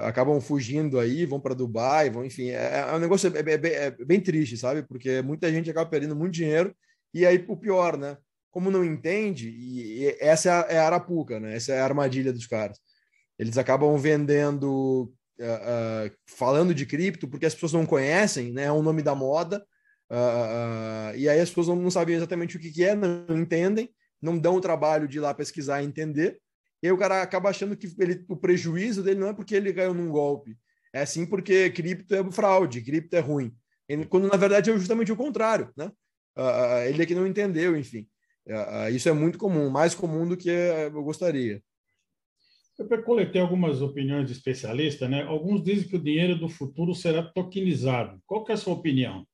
acabam 0.03 0.41
fugindo 0.41 0.99
aí, 0.99 1.27
vão 1.27 1.39
para 1.39 1.55
Dubai, 1.55 2.09
vão, 2.09 2.25
enfim, 2.25 2.49
é, 2.49 2.87
é 2.89 2.95
um 2.95 2.99
negócio 2.99 3.31
é, 3.37 3.41
é, 3.41 3.85
é, 3.87 3.91
bem 3.91 4.21
triste, 4.21 4.57
sabe? 4.57 4.83
Porque 4.83 5.21
muita 5.21 5.51
gente 5.53 5.71
acaba 5.71 5.89
perdendo 5.89 6.17
muito 6.17 6.33
dinheiro 6.33 6.75
e 7.13 7.27
aí 7.27 7.45
o 7.49 7.57
pior, 7.57 7.97
né? 7.97 8.17
Como 8.51 8.71
não 8.71 8.85
entende, 8.85 9.51
e, 9.51 10.05
e 10.05 10.17
essa 10.21 10.49
é 10.49 10.53
a, 10.53 10.67
é 10.71 10.79
a 10.79 10.87
arapuca, 10.87 11.39
né? 11.41 11.57
Essa 11.57 11.73
é 11.75 11.81
a 11.81 11.85
armadilha 11.85 12.33
dos 12.33 12.47
caras. 12.47 12.79
Eles 13.39 13.59
acabam 13.59 13.97
vendendo 13.97 15.13
Uh, 15.37 16.07
uh, 16.07 16.17
falando 16.29 16.73
de 16.73 16.87
cripto, 16.87 17.27
porque 17.27 17.45
as 17.45 17.55
pessoas 17.55 17.73
não 17.73 17.85
conhecem, 17.85 18.53
né? 18.53 18.67
É 18.67 18.73
um 18.73 18.85
nome 18.85 19.03
da 19.03 19.17
moda, 19.17 19.67
uh, 20.09 21.17
e 21.17 21.29
aí 21.29 21.41
as 21.41 21.49
pessoas 21.49 21.67
não, 21.67 21.75
não 21.75 21.91
sabem 21.91 22.15
exatamente 22.15 22.57
o 22.57 22.61
que, 22.61 22.71
que, 22.71 22.85
é, 22.85 22.95
não 22.95 23.37
entendem, 23.37 23.91
não 24.25 24.39
dão 24.39 24.57
o 24.57 24.61
trabalho 24.61 25.07
de 25.07 25.19
ir 25.19 25.21
lá 25.21 25.35
pesquisar 25.35 25.83
e 25.83 25.87
entender. 25.87 26.41
E 26.83 26.87
aí 26.87 26.93
o 26.93 26.99
cara 26.99 27.23
acaba 27.23 27.51
achando 27.51 27.77
que 27.77 27.89
ele, 27.99 28.25
o 28.29 28.37
prejuízo 28.37 29.03
dele 29.03 29.21
não 29.21 29.29
é 29.29 29.33
porque 29.33 29.55
ele 29.55 29.73
caiu 29.73 29.95
num 29.95 30.11
golpe, 30.11 30.57
é 30.93 31.05
sim 31.05 31.27
porque 31.27 31.71
cripto 31.71 32.15
é 32.15 32.33
fraude, 32.33 32.83
cripto 32.83 33.17
é 33.17 33.21
ruim. 33.21 33.55
Ele, 33.89 34.07
quando 34.07 34.29
na 34.29 34.37
verdade 34.37 34.71
é 34.71 34.79
justamente 34.79 35.13
o 35.13 35.17
contrário, 35.17 35.71
né? 35.77 35.91
Uh, 36.37 36.89
ele 36.89 37.03
é 37.03 37.07
que 37.07 37.15
não 37.15 37.27
entendeu, 37.27 37.77
enfim. 37.77 38.07
Uh, 38.47 38.91
isso 38.91 39.09
é 39.09 39.13
muito 39.13 39.39
comum, 39.39 39.71
mais 39.71 39.95
comum 39.95 40.27
do 40.27 40.37
que 40.37 40.49
eu 40.49 41.03
gostaria. 41.03 41.63
Eu 42.79 43.03
coletei 43.05 43.41
algumas 43.41 43.81
opiniões 43.81 44.27
de 44.27 44.33
especialistas, 44.33 45.09
né? 45.09 45.23
Alguns 45.23 45.63
dizem 45.63 45.89
que 45.89 45.97
o 45.97 46.03
dinheiro 46.03 46.37
do 46.37 46.49
futuro 46.49 46.95
será 46.95 47.23
tokenizado. 47.23 48.21
Qual 48.27 48.45
é 48.49 48.53
a 48.53 48.57
sua 48.57 48.75
opinião? 48.75 49.25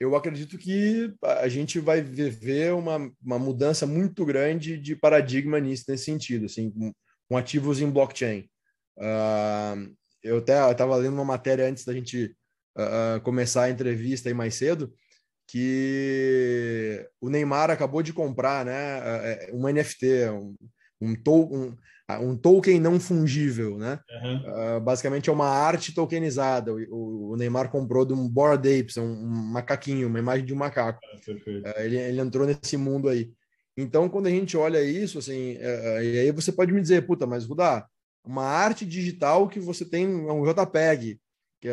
Eu 0.00 0.16
acredito 0.16 0.56
que 0.56 1.14
a 1.22 1.46
gente 1.46 1.78
vai 1.78 2.00
viver 2.00 2.72
uma, 2.72 3.12
uma 3.22 3.38
mudança 3.38 3.86
muito 3.86 4.24
grande 4.24 4.78
de 4.78 4.96
paradigma 4.96 5.60
nisso, 5.60 5.84
nesse 5.86 6.04
sentido, 6.04 6.46
assim, 6.46 6.70
com, 6.70 6.90
com 7.28 7.36
ativos 7.36 7.82
em 7.82 7.90
blockchain. 7.90 8.48
Uh, 8.96 9.94
eu 10.22 10.38
até 10.38 10.70
estava 10.70 10.96
lendo 10.96 11.12
uma 11.12 11.24
matéria 11.24 11.68
antes 11.68 11.84
da 11.84 11.92
gente 11.92 12.34
uh, 12.78 13.20
começar 13.22 13.64
a 13.64 13.70
entrevista 13.70 14.30
aí 14.30 14.34
mais 14.34 14.54
cedo, 14.54 14.90
que 15.46 17.06
o 17.20 17.28
Neymar 17.28 17.70
acabou 17.70 18.02
de 18.02 18.14
comprar 18.14 18.64
né, 18.64 19.50
um 19.52 19.68
NFT, 19.68 20.30
um, 20.30 20.54
um, 20.98 21.14
um, 21.28 21.76
um 22.18 22.36
token 22.36 22.80
não 22.80 22.98
fungível, 22.98 23.76
né? 23.78 24.00
Uhum. 24.22 24.76
Uh, 24.76 24.80
basicamente 24.80 25.28
é 25.28 25.32
uma 25.32 25.48
arte 25.48 25.94
tokenizada. 25.94 26.72
O, 26.72 27.32
o, 27.32 27.36
Neymar 27.36 27.70
comprou 27.70 28.04
de 28.04 28.12
um 28.12 28.28
Bored 28.28 28.66
Apes, 28.66 28.96
um, 28.96 29.04
um 29.04 29.28
macaquinho, 29.52 30.08
uma 30.08 30.18
imagem 30.18 30.44
de 30.44 30.54
um 30.54 30.56
macaco. 30.56 31.00
uh, 31.28 31.80
ele, 31.80 31.96
ele, 31.96 32.20
entrou 32.20 32.46
nesse 32.46 32.76
mundo 32.76 33.08
aí. 33.08 33.30
Então, 33.76 34.08
quando 34.08 34.26
a 34.26 34.30
gente 34.30 34.56
olha 34.56 34.82
isso, 34.82 35.18
assim, 35.18 35.56
uh, 35.56 36.02
e 36.02 36.18
aí 36.18 36.32
você 36.32 36.50
pode 36.50 36.72
me 36.72 36.80
dizer, 36.80 37.06
puta, 37.06 37.26
mas 37.26 37.44
Rudá, 37.44 37.86
uma 38.24 38.44
arte 38.44 38.84
digital 38.84 39.48
que 39.48 39.60
você 39.60 39.84
tem 39.84 40.06
um 40.06 40.44
JPEG, 40.44 41.20
que 41.60 41.68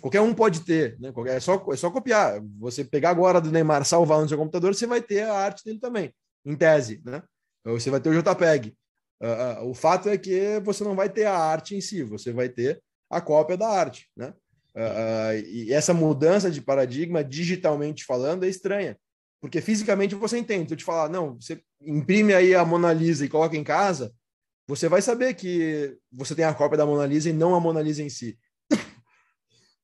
qualquer 0.00 0.20
um 0.20 0.34
pode 0.34 0.60
ter, 0.60 0.98
né? 0.98 1.12
é, 1.26 1.40
só, 1.40 1.64
é 1.72 1.76
só 1.76 1.90
copiar. 1.90 2.40
Você 2.58 2.84
pegar 2.84 3.10
agora 3.10 3.40
do 3.40 3.50
Neymar, 3.50 3.84
salvar 3.84 4.20
no 4.20 4.28
seu 4.28 4.36
computador, 4.36 4.74
você 4.74 4.86
vai 4.86 5.00
ter 5.00 5.22
a 5.22 5.34
arte 5.34 5.64
dele 5.64 5.78
também, 5.78 6.12
em 6.44 6.56
tese, 6.56 7.00
né? 7.04 7.22
Você 7.64 7.90
vai 7.90 8.00
ter 8.00 8.10
o 8.10 8.22
JPEG. 8.22 8.74
Uh, 9.20 9.68
o 9.68 9.74
fato 9.74 10.08
é 10.08 10.16
que 10.16 10.60
você 10.60 10.84
não 10.84 10.94
vai 10.94 11.08
ter 11.08 11.24
a 11.24 11.36
arte 11.36 11.74
em 11.74 11.80
si, 11.80 12.02
você 12.02 12.32
vai 12.32 12.48
ter 12.48 12.80
a 13.10 13.20
cópia 13.20 13.56
da 13.56 13.68
arte, 13.68 14.08
né? 14.16 14.32
Uh, 14.74 15.44
e 15.46 15.72
essa 15.72 15.92
mudança 15.92 16.50
de 16.50 16.60
paradigma, 16.60 17.24
digitalmente 17.24 18.04
falando, 18.04 18.44
é 18.44 18.48
estranha, 18.48 18.96
Porque 19.40 19.60
fisicamente 19.60 20.14
você 20.14 20.38
entende. 20.38 20.68
Se 20.68 20.74
eu 20.74 20.78
te 20.78 20.84
falar, 20.84 21.08
não, 21.08 21.34
você 21.40 21.60
imprime 21.80 22.32
aí 22.32 22.54
a 22.54 22.64
Mona 22.64 22.92
Lisa 22.92 23.24
e 23.24 23.28
coloca 23.28 23.56
em 23.56 23.64
casa, 23.64 24.12
você 24.68 24.88
vai 24.88 25.02
saber 25.02 25.34
que 25.34 25.96
você 26.12 26.34
tem 26.34 26.44
a 26.44 26.54
cópia 26.54 26.78
da 26.78 26.86
Mona 26.86 27.06
Lisa 27.06 27.30
e 27.30 27.32
não 27.32 27.54
a 27.54 27.60
Mona 27.60 27.80
Lisa 27.80 28.02
em 28.02 28.10
si. 28.10 28.38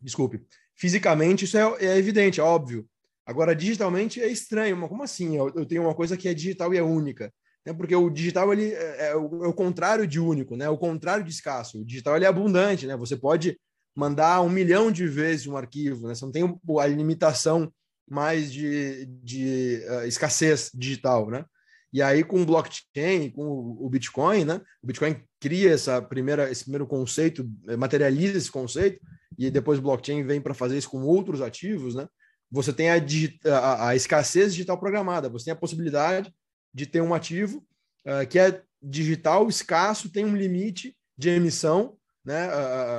Desculpe. 0.00 0.46
Fisicamente, 0.74 1.44
isso 1.44 1.58
é, 1.58 1.84
é, 1.84 1.98
evidente, 1.98 2.40
é 2.40 2.42
óbvio. 2.42 2.88
Agora, 3.26 3.56
digitalmente 3.56 4.22
é 4.22 4.28
estranho. 4.28 4.76
Mas 4.76 4.88
como 4.88 5.02
assim? 5.02 5.36
Eu, 5.36 5.52
eu, 5.54 5.66
tenho 5.66 5.82
uma 5.82 5.94
coisa 5.94 6.16
que 6.16 6.28
é 6.28 6.34
digital 6.34 6.72
e 6.72 6.78
é 6.78 6.82
única. 6.82 7.34
Né? 7.66 7.74
Porque 7.74 7.94
o 7.94 8.08
digital 8.08 8.52
ele 8.52 8.72
é, 8.72 9.08
é, 9.08 9.16
o, 9.16 9.44
é, 9.44 9.48
o, 9.48 9.52
contrário 9.52 10.06
de 10.06 10.20
único, 10.20 10.56
né? 10.56 10.68
o 10.68 10.78
contrário 10.78 11.24
de 11.24 11.30
escasso. 11.30 11.80
O 11.80 11.84
digital 11.84 12.14
ele 12.16 12.24
é 12.24 12.28
abundante. 12.28 12.86
Né? 12.86 12.96
Você 12.96 13.16
pode 13.16 13.58
mandar 13.94 14.40
um 14.42 14.48
milhão 14.48 14.92
de 14.92 15.06
vezes 15.08 15.46
um 15.46 15.56
arquivo. 15.56 16.06
Né? 16.06 16.14
Você 16.14 16.24
não 16.24 16.32
tem 16.32 16.60
a 16.80 16.86
limitação 16.86 17.72
mais 18.08 18.52
de, 18.52 19.06
de 19.22 19.82
uh, 19.88 20.06
escassez 20.06 20.70
digital. 20.72 21.28
Né? 21.28 21.44
E 21.92 22.00
aí, 22.00 22.22
com 22.22 22.40
o 22.40 22.46
blockchain, 22.46 23.30
com 23.30 23.76
o 23.80 23.88
Bitcoin, 23.88 24.44
né? 24.44 24.60
O 24.82 24.86
Bitcoin 24.86 25.16
cria 25.40 25.72
essa 25.72 26.02
primeira, 26.02 26.50
esse 26.50 26.64
primeiro 26.64 26.86
conceito, 26.86 27.48
materializa 27.78 28.36
esse 28.36 28.50
conceito, 28.50 29.00
e 29.38 29.50
depois 29.50 29.78
o 29.78 29.82
blockchain 29.82 30.22
vem 30.24 30.40
para 30.40 30.52
fazer 30.52 30.76
isso 30.76 30.90
com 30.90 31.02
outros 31.04 31.40
ativos, 31.40 31.94
né? 31.94 32.06
Você 32.50 32.72
tem 32.72 32.90
a, 32.90 32.96
a, 33.46 33.88
a, 33.88 33.96
escassez 33.96 34.52
digital 34.52 34.78
programada, 34.78 35.28
você 35.28 35.46
tem 35.46 35.52
a 35.52 35.56
possibilidade 35.56 36.30
de 36.76 36.84
ter 36.84 37.00
um 37.00 37.14
ativo 37.14 37.66
uh, 38.06 38.26
que 38.28 38.38
é 38.38 38.62
digital, 38.82 39.48
escasso, 39.48 40.12
tem 40.12 40.26
um 40.26 40.36
limite 40.36 40.94
de 41.16 41.30
emissão, 41.30 41.96
né? 42.22 42.50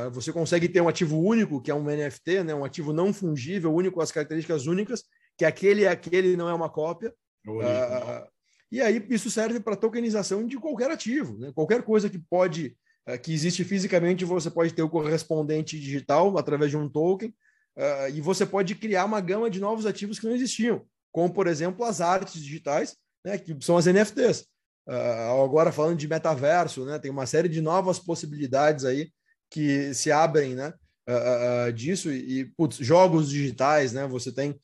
Uh, 0.07 0.10
você 0.10 0.34
consegue 0.34 0.67
ter 0.67 0.81
um 0.81 0.88
ativo 0.88 1.19
único, 1.19 1.62
que 1.62 1.69
é 1.69 1.75
um 1.75 1.84
NFT, 1.84 2.43
né? 2.43 2.55
Um 2.55 2.65
ativo 2.65 2.91
não 2.91 3.13
fungível, 3.13 3.72
único, 3.72 3.98
com 3.98 4.01
as 4.01 4.12
características 4.12 4.65
únicas, 4.65 5.03
que 5.38 5.46
aquele 5.46 5.84
é 5.84 5.89
aquele, 5.89 6.36
não 6.36 6.50
é 6.50 6.53
uma 6.55 6.72
cópia. 6.72 7.13
Uh, 7.48 8.27
e 8.72 8.81
aí 8.81 9.05
isso 9.12 9.29
serve 9.29 9.60
para 9.60 9.75
tokenização 9.75 10.48
de 10.48 10.57
qualquer 10.57 10.89
ativo, 10.89 11.38
né? 11.38 11.51
qualquer 11.53 11.84
coisa 11.84 12.10
que 12.10 12.17
pode 12.17 12.75
que 13.24 13.31
existe 13.31 13.63
fisicamente, 13.63 14.25
você 14.25 14.51
pode 14.51 14.74
ter 14.74 14.81
o 14.81 14.89
correspondente 14.89 15.79
digital 15.79 16.38
através 16.38 16.72
de 16.72 16.75
um 16.75 16.89
token, 16.89 17.29
uh, 17.29 18.10
e 18.13 18.19
você 18.19 18.46
pode 18.46 18.75
criar 18.75 19.05
uma 19.05 19.22
gama 19.22 19.50
de 19.50 19.62
novos 19.62 19.86
ativos 19.86 20.19
que 20.19 20.25
não 20.25 20.36
existiam, 20.36 20.86
como 21.10 21.34
por 21.34 21.48
exemplo 21.48 21.86
as 21.86 22.01
artes 22.01 22.43
digitais, 22.43 22.98
né, 23.25 23.38
que 23.38 23.55
são 23.62 23.77
as 23.77 23.86
NFTs. 23.86 24.41
Uh, 24.88 24.91
ah, 24.91 25.43
agora 25.43 25.71
falando 25.71 25.97
de 25.97 26.07
metaverso, 26.07 26.86
né, 26.86 26.97
tem 27.00 27.12
uma 27.12 27.25
série 27.25 27.50
de 27.50 27.62
novas 27.62 28.00
possibilidades 28.00 28.86
aí 28.86 29.12
que 29.50 29.93
se 29.93 30.12
abrem, 30.12 30.55
né? 30.55 30.74
uh, 31.07 31.71
disso 31.71 32.12
e, 32.12 32.45
putz, 32.57 32.77
jogos 32.77 33.29
digitais, 33.29 33.93
né? 33.93 34.05
Você 34.07 34.31
tem 34.31 34.59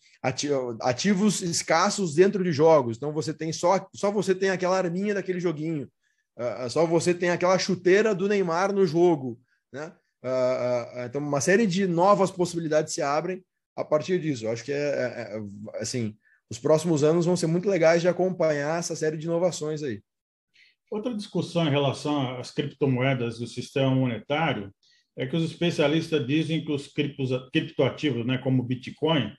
ativos 0.79 1.41
escassos 1.41 2.15
dentro 2.15 2.43
de 2.43 2.51
jogos. 2.51 2.98
Então 2.98 3.13
você 3.13 3.33
tem 3.33 3.51
só 3.51 3.88
só 3.93 4.12
você 4.12 4.36
tem 4.36 4.50
aquela 4.50 4.77
arminha 4.77 5.13
daquele 5.13 5.39
joguinho. 5.39 5.89
Uh, 6.38 6.69
só 6.69 6.86
você 6.86 7.13
tem 7.13 7.29
aquela 7.29 7.57
chuteira 7.57 8.13
do 8.13 8.27
Neymar 8.27 8.74
no 8.74 8.86
jogo, 8.86 9.39
né? 9.72 9.93
então 11.05 11.19
uma 11.19 11.41
série 11.41 11.67
de 11.67 11.86
novas 11.86 12.31
possibilidades 12.31 12.93
se 12.93 13.01
abrem 13.01 13.43
a 13.75 13.83
partir 13.83 14.19
disso. 14.22 14.45
Eu 14.45 14.51
acho 14.51 14.63
que 14.63 14.72
é, 14.72 14.77
é, 14.77 15.38
é, 15.38 15.41
assim, 15.81 16.15
os 16.53 16.60
próximos 16.60 17.03
anos 17.03 17.25
vão 17.25 17.36
ser 17.36 17.48
muito 17.48 17.67
legais 17.67 18.01
de 18.01 18.07
acompanhar 18.07 18.77
essa 18.77 18.95
série 18.95 19.17
de 19.17 19.25
inovações 19.25 19.81
aí. 19.81 20.01
Outra 20.91 21.12
discussão 21.15 21.65
em 21.65 21.72
relação 21.72 22.38
às 22.38 22.51
criptomoedas 22.51 23.39
do 23.39 23.48
sistema 23.48 23.89
monetário 23.89 24.72
é 25.17 25.25
que 25.25 25.36
os 25.36 25.43
especialistas 25.43 26.25
dizem 26.27 26.63
que 26.63 26.72
os 26.72 26.88
criptoativos, 27.51 28.24
né, 28.24 28.38
como 28.38 28.62
o 28.62 28.65
Bitcoin, 28.65 29.36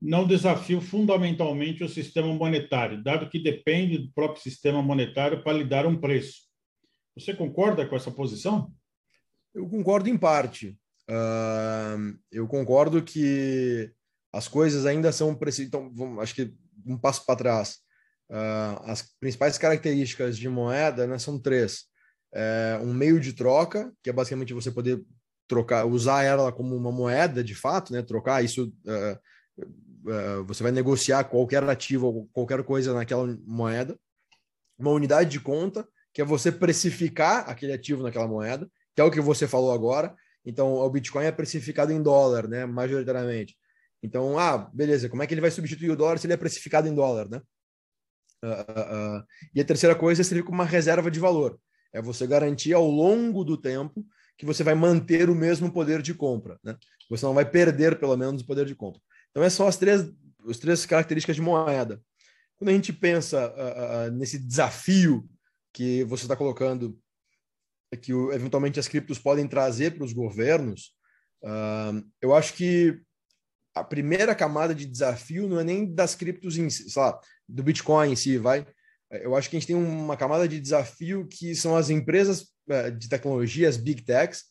não 0.00 0.26
desafiam 0.26 0.80
fundamentalmente 0.82 1.82
o 1.82 1.88
sistema 1.88 2.28
monetário, 2.34 3.02
dado 3.02 3.30
que 3.30 3.38
depende 3.38 3.96
do 3.96 4.12
próprio 4.12 4.42
sistema 4.42 4.82
monetário 4.82 5.42
para 5.42 5.56
lhe 5.56 5.64
dar 5.64 5.86
um 5.86 5.98
preço. 5.98 6.42
Você 7.16 7.32
concorda 7.32 7.86
com 7.86 7.96
essa 7.96 8.10
posição? 8.10 8.70
Eu 9.54 9.66
concordo 9.66 10.10
em 10.10 10.18
parte. 10.18 10.76
Uh, 11.08 12.14
eu 12.30 12.46
concordo 12.46 13.02
que 13.02 13.90
as 14.32 14.48
coisas 14.48 14.86
ainda 14.86 15.12
são 15.12 15.34
precisas. 15.34 15.68
Então, 15.68 15.92
vamos, 15.94 16.22
acho 16.22 16.34
que 16.34 16.54
um 16.86 16.98
passo 16.98 17.24
para 17.24 17.36
trás. 17.36 17.78
Uh, 18.30 18.82
as 18.84 19.02
principais 19.18 19.56
características 19.56 20.36
de 20.36 20.48
moeda 20.48 21.06
né, 21.06 21.18
são 21.18 21.38
três: 21.38 21.84
é, 22.32 22.78
um 22.82 22.92
meio 22.92 23.18
de 23.18 23.32
troca, 23.32 23.92
que 24.02 24.10
é 24.10 24.12
basicamente 24.12 24.52
você 24.52 24.70
poder 24.70 25.02
trocar, 25.48 25.86
usar 25.86 26.22
ela 26.22 26.52
como 26.52 26.76
uma 26.76 26.92
moeda 26.92 27.42
de 27.42 27.54
fato, 27.54 27.92
né? 27.92 28.02
Trocar 28.02 28.44
isso, 28.44 28.72
uh, 28.84 30.10
uh, 30.10 30.44
você 30.44 30.62
vai 30.62 30.72
negociar 30.72 31.24
qualquer 31.24 31.64
ativo 31.64 32.06
ou 32.06 32.28
qualquer 32.32 32.62
coisa 32.64 32.92
naquela 32.92 33.26
moeda. 33.46 33.98
Uma 34.78 34.90
unidade 34.90 35.30
de 35.30 35.40
conta, 35.40 35.88
que 36.12 36.20
é 36.20 36.24
você 36.24 36.52
precificar 36.52 37.48
aquele 37.48 37.72
ativo 37.72 38.02
naquela 38.02 38.28
moeda, 38.28 38.70
que 38.94 39.00
é 39.00 39.04
o 39.04 39.10
que 39.10 39.20
você 39.20 39.48
falou 39.48 39.72
agora. 39.72 40.14
Então, 40.44 40.74
o 40.74 40.90
Bitcoin 40.90 41.24
é 41.24 41.32
precificado 41.32 41.92
em 41.92 42.02
dólar, 42.02 42.46
né? 42.46 42.66
Majoritariamente. 42.66 43.56
Então, 44.02 44.38
ah, 44.38 44.58
beleza, 44.72 45.08
como 45.08 45.22
é 45.22 45.26
que 45.26 45.34
ele 45.34 45.40
vai 45.40 45.50
substituir 45.50 45.90
o 45.90 45.96
dólar 45.96 46.18
se 46.18 46.26
ele 46.26 46.34
é 46.34 46.36
precificado 46.36 46.88
em 46.88 46.94
dólar, 46.94 47.28
né? 47.28 47.40
Uh, 48.44 49.24
e 49.52 49.60
a 49.60 49.64
terceira 49.64 49.96
coisa 49.96 50.22
é 50.22 50.24
servir 50.24 50.44
como 50.44 50.58
uma 50.58 50.64
reserva 50.64 51.10
de 51.10 51.18
valor. 51.18 51.58
É 51.92 52.00
você 52.00 52.26
garantir 52.26 52.72
ao 52.72 52.88
longo 52.88 53.44
do 53.44 53.56
tempo 53.56 54.06
que 54.36 54.46
você 54.46 54.62
vai 54.62 54.74
manter 54.74 55.28
o 55.28 55.34
mesmo 55.34 55.72
poder 55.72 56.00
de 56.00 56.14
compra, 56.14 56.58
né? 56.62 56.76
Você 57.10 57.24
não 57.26 57.34
vai 57.34 57.48
perder, 57.48 57.98
pelo 57.98 58.16
menos, 58.16 58.42
o 58.42 58.46
poder 58.46 58.66
de 58.66 58.74
compra. 58.74 59.00
Então, 59.30 59.42
essas 59.42 59.56
são 59.56 59.66
as 59.66 59.76
três, 59.76 60.08
as 60.48 60.58
três 60.58 60.86
características 60.86 61.34
de 61.34 61.42
moeda. 61.42 62.00
Quando 62.56 62.68
a 62.70 62.72
gente 62.72 62.92
pensa 62.92 63.48
uh, 63.48 64.08
uh, 64.08 64.16
nesse 64.16 64.38
desafio 64.38 65.28
que 65.72 66.04
você 66.04 66.24
está 66.24 66.36
colocando, 66.36 66.98
que 68.02 68.12
uh, 68.12 68.32
eventualmente 68.32 68.78
as 68.78 68.86
criptos 68.86 69.18
podem 69.18 69.48
trazer 69.48 69.94
para 69.94 70.04
os 70.04 70.12
governos, 70.12 70.96
eu 72.20 72.34
acho 72.34 72.54
que 72.54 73.00
a 73.78 73.84
primeira 73.84 74.34
camada 74.34 74.74
de 74.74 74.86
desafio 74.86 75.48
não 75.48 75.60
é 75.60 75.64
nem 75.64 75.92
das 75.92 76.14
criptos 76.14 76.56
em 76.56 76.68
si, 76.68 76.90
sei 76.90 77.02
lá, 77.02 77.18
do 77.48 77.62
Bitcoin 77.62 78.12
em 78.12 78.16
si, 78.16 78.36
vai. 78.38 78.66
Eu 79.10 79.34
acho 79.34 79.48
que 79.48 79.56
a 79.56 79.58
gente 79.58 79.66
tem 79.66 79.76
uma 79.76 80.16
camada 80.16 80.46
de 80.46 80.60
desafio 80.60 81.26
que 81.26 81.54
são 81.54 81.74
as 81.74 81.88
empresas 81.88 82.48
eh, 82.68 82.90
de 82.90 83.08
tecnologia, 83.08 83.68
as 83.68 83.78
big 83.78 84.02
techs, 84.02 84.44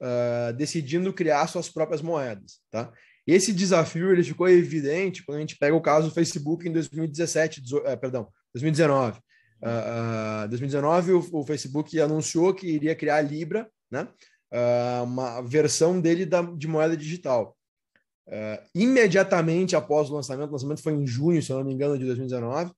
uh, 0.00 0.52
decidindo 0.54 1.12
criar 1.12 1.46
suas 1.46 1.68
próprias 1.68 2.02
moedas, 2.02 2.58
tá? 2.70 2.92
Esse 3.26 3.52
desafio 3.52 4.10
ele 4.10 4.24
ficou 4.24 4.48
evidente 4.48 5.24
quando 5.24 5.38
a 5.38 5.40
gente 5.40 5.56
pega 5.56 5.76
o 5.76 5.80
caso 5.80 6.08
do 6.08 6.14
Facebook 6.14 6.68
em 6.68 6.72
2017, 6.72 7.62
uh, 7.76 7.98
perdão, 7.98 8.28
2019. 8.52 9.20
Uh, 9.62 10.48
2019 10.48 11.12
o, 11.12 11.28
o, 11.32 11.44
Facebook 11.44 12.00
anunciou 12.00 12.54
que 12.54 12.66
iria 12.66 12.96
criar 12.96 13.16
a 13.16 13.22
Libra, 13.22 13.68
né? 13.90 14.08
Uma 15.04 15.42
versão 15.42 16.00
dele 16.00 16.26
da, 16.26 16.42
de 16.42 16.66
moeda 16.66 16.96
digital. 16.96 17.56
Imediatamente 18.74 19.74
após 19.74 20.08
o 20.08 20.14
lançamento, 20.14 20.50
o 20.50 20.52
lançamento 20.52 20.82
foi 20.82 20.92
em 20.92 21.06
junho, 21.06 21.42
se 21.42 21.50
eu 21.50 21.58
não 21.58 21.64
me 21.64 21.72
engano, 21.72 21.98
de 21.98 22.04
2019. 22.04 22.72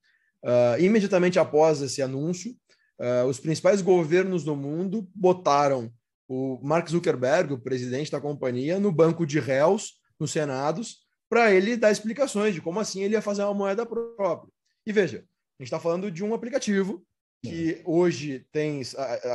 imediatamente 0.78 1.38
após 1.38 1.82
esse 1.82 2.00
anúncio, 2.00 2.54
Uh, 3.02 3.26
os 3.26 3.40
principais 3.40 3.82
governos 3.82 4.44
do 4.44 4.54
mundo 4.54 5.08
botaram 5.12 5.92
o 6.28 6.60
Mark 6.62 6.88
Zuckerberg, 6.88 7.52
o 7.52 7.58
presidente 7.58 8.12
da 8.12 8.20
companhia, 8.20 8.78
no 8.78 8.92
banco 8.92 9.26
de 9.26 9.40
réus, 9.40 9.94
nos 10.20 10.30
senados, 10.30 10.98
para 11.28 11.52
ele 11.52 11.76
dar 11.76 11.90
explicações 11.90 12.54
de 12.54 12.60
como 12.60 12.78
assim 12.78 13.02
ele 13.02 13.14
ia 13.14 13.20
fazer 13.20 13.42
uma 13.42 13.54
moeda 13.54 13.84
própria. 13.84 14.52
E 14.86 14.92
veja, 14.92 15.18
a 15.18 15.62
gente 15.62 15.66
está 15.66 15.80
falando 15.80 16.12
de 16.12 16.22
um 16.22 16.32
aplicativo 16.32 17.04
que 17.42 17.72
é. 17.72 17.82
hoje 17.84 18.46
tem, 18.52 18.82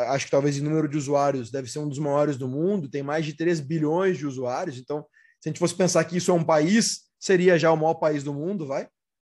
acho 0.08 0.26
que 0.26 0.32
talvez 0.32 0.58
o 0.58 0.64
número 0.64 0.88
de 0.88 0.96
usuários 0.96 1.52
deve 1.52 1.70
ser 1.70 1.80
um 1.80 1.90
dos 1.90 2.00
maiores 2.00 2.38
do 2.38 2.48
mundo, 2.48 2.90
tem 2.90 3.04
mais 3.04 3.26
de 3.26 3.34
3 3.34 3.60
bilhões 3.60 4.18
de 4.18 4.26
usuários. 4.26 4.78
Então, 4.78 5.06
se 5.40 5.48
a 5.48 5.50
gente 5.50 5.60
fosse 5.60 5.76
pensar 5.76 6.04
que 6.06 6.18
isso 6.18 6.32
é 6.32 6.34
um 6.34 6.44
país, 6.44 7.04
seria 7.20 7.58
já 7.58 7.72
o 7.72 7.78
maior 7.78 7.96
país 7.96 8.24
do 8.24 8.34
mundo, 8.34 8.66
vai? 8.66 8.84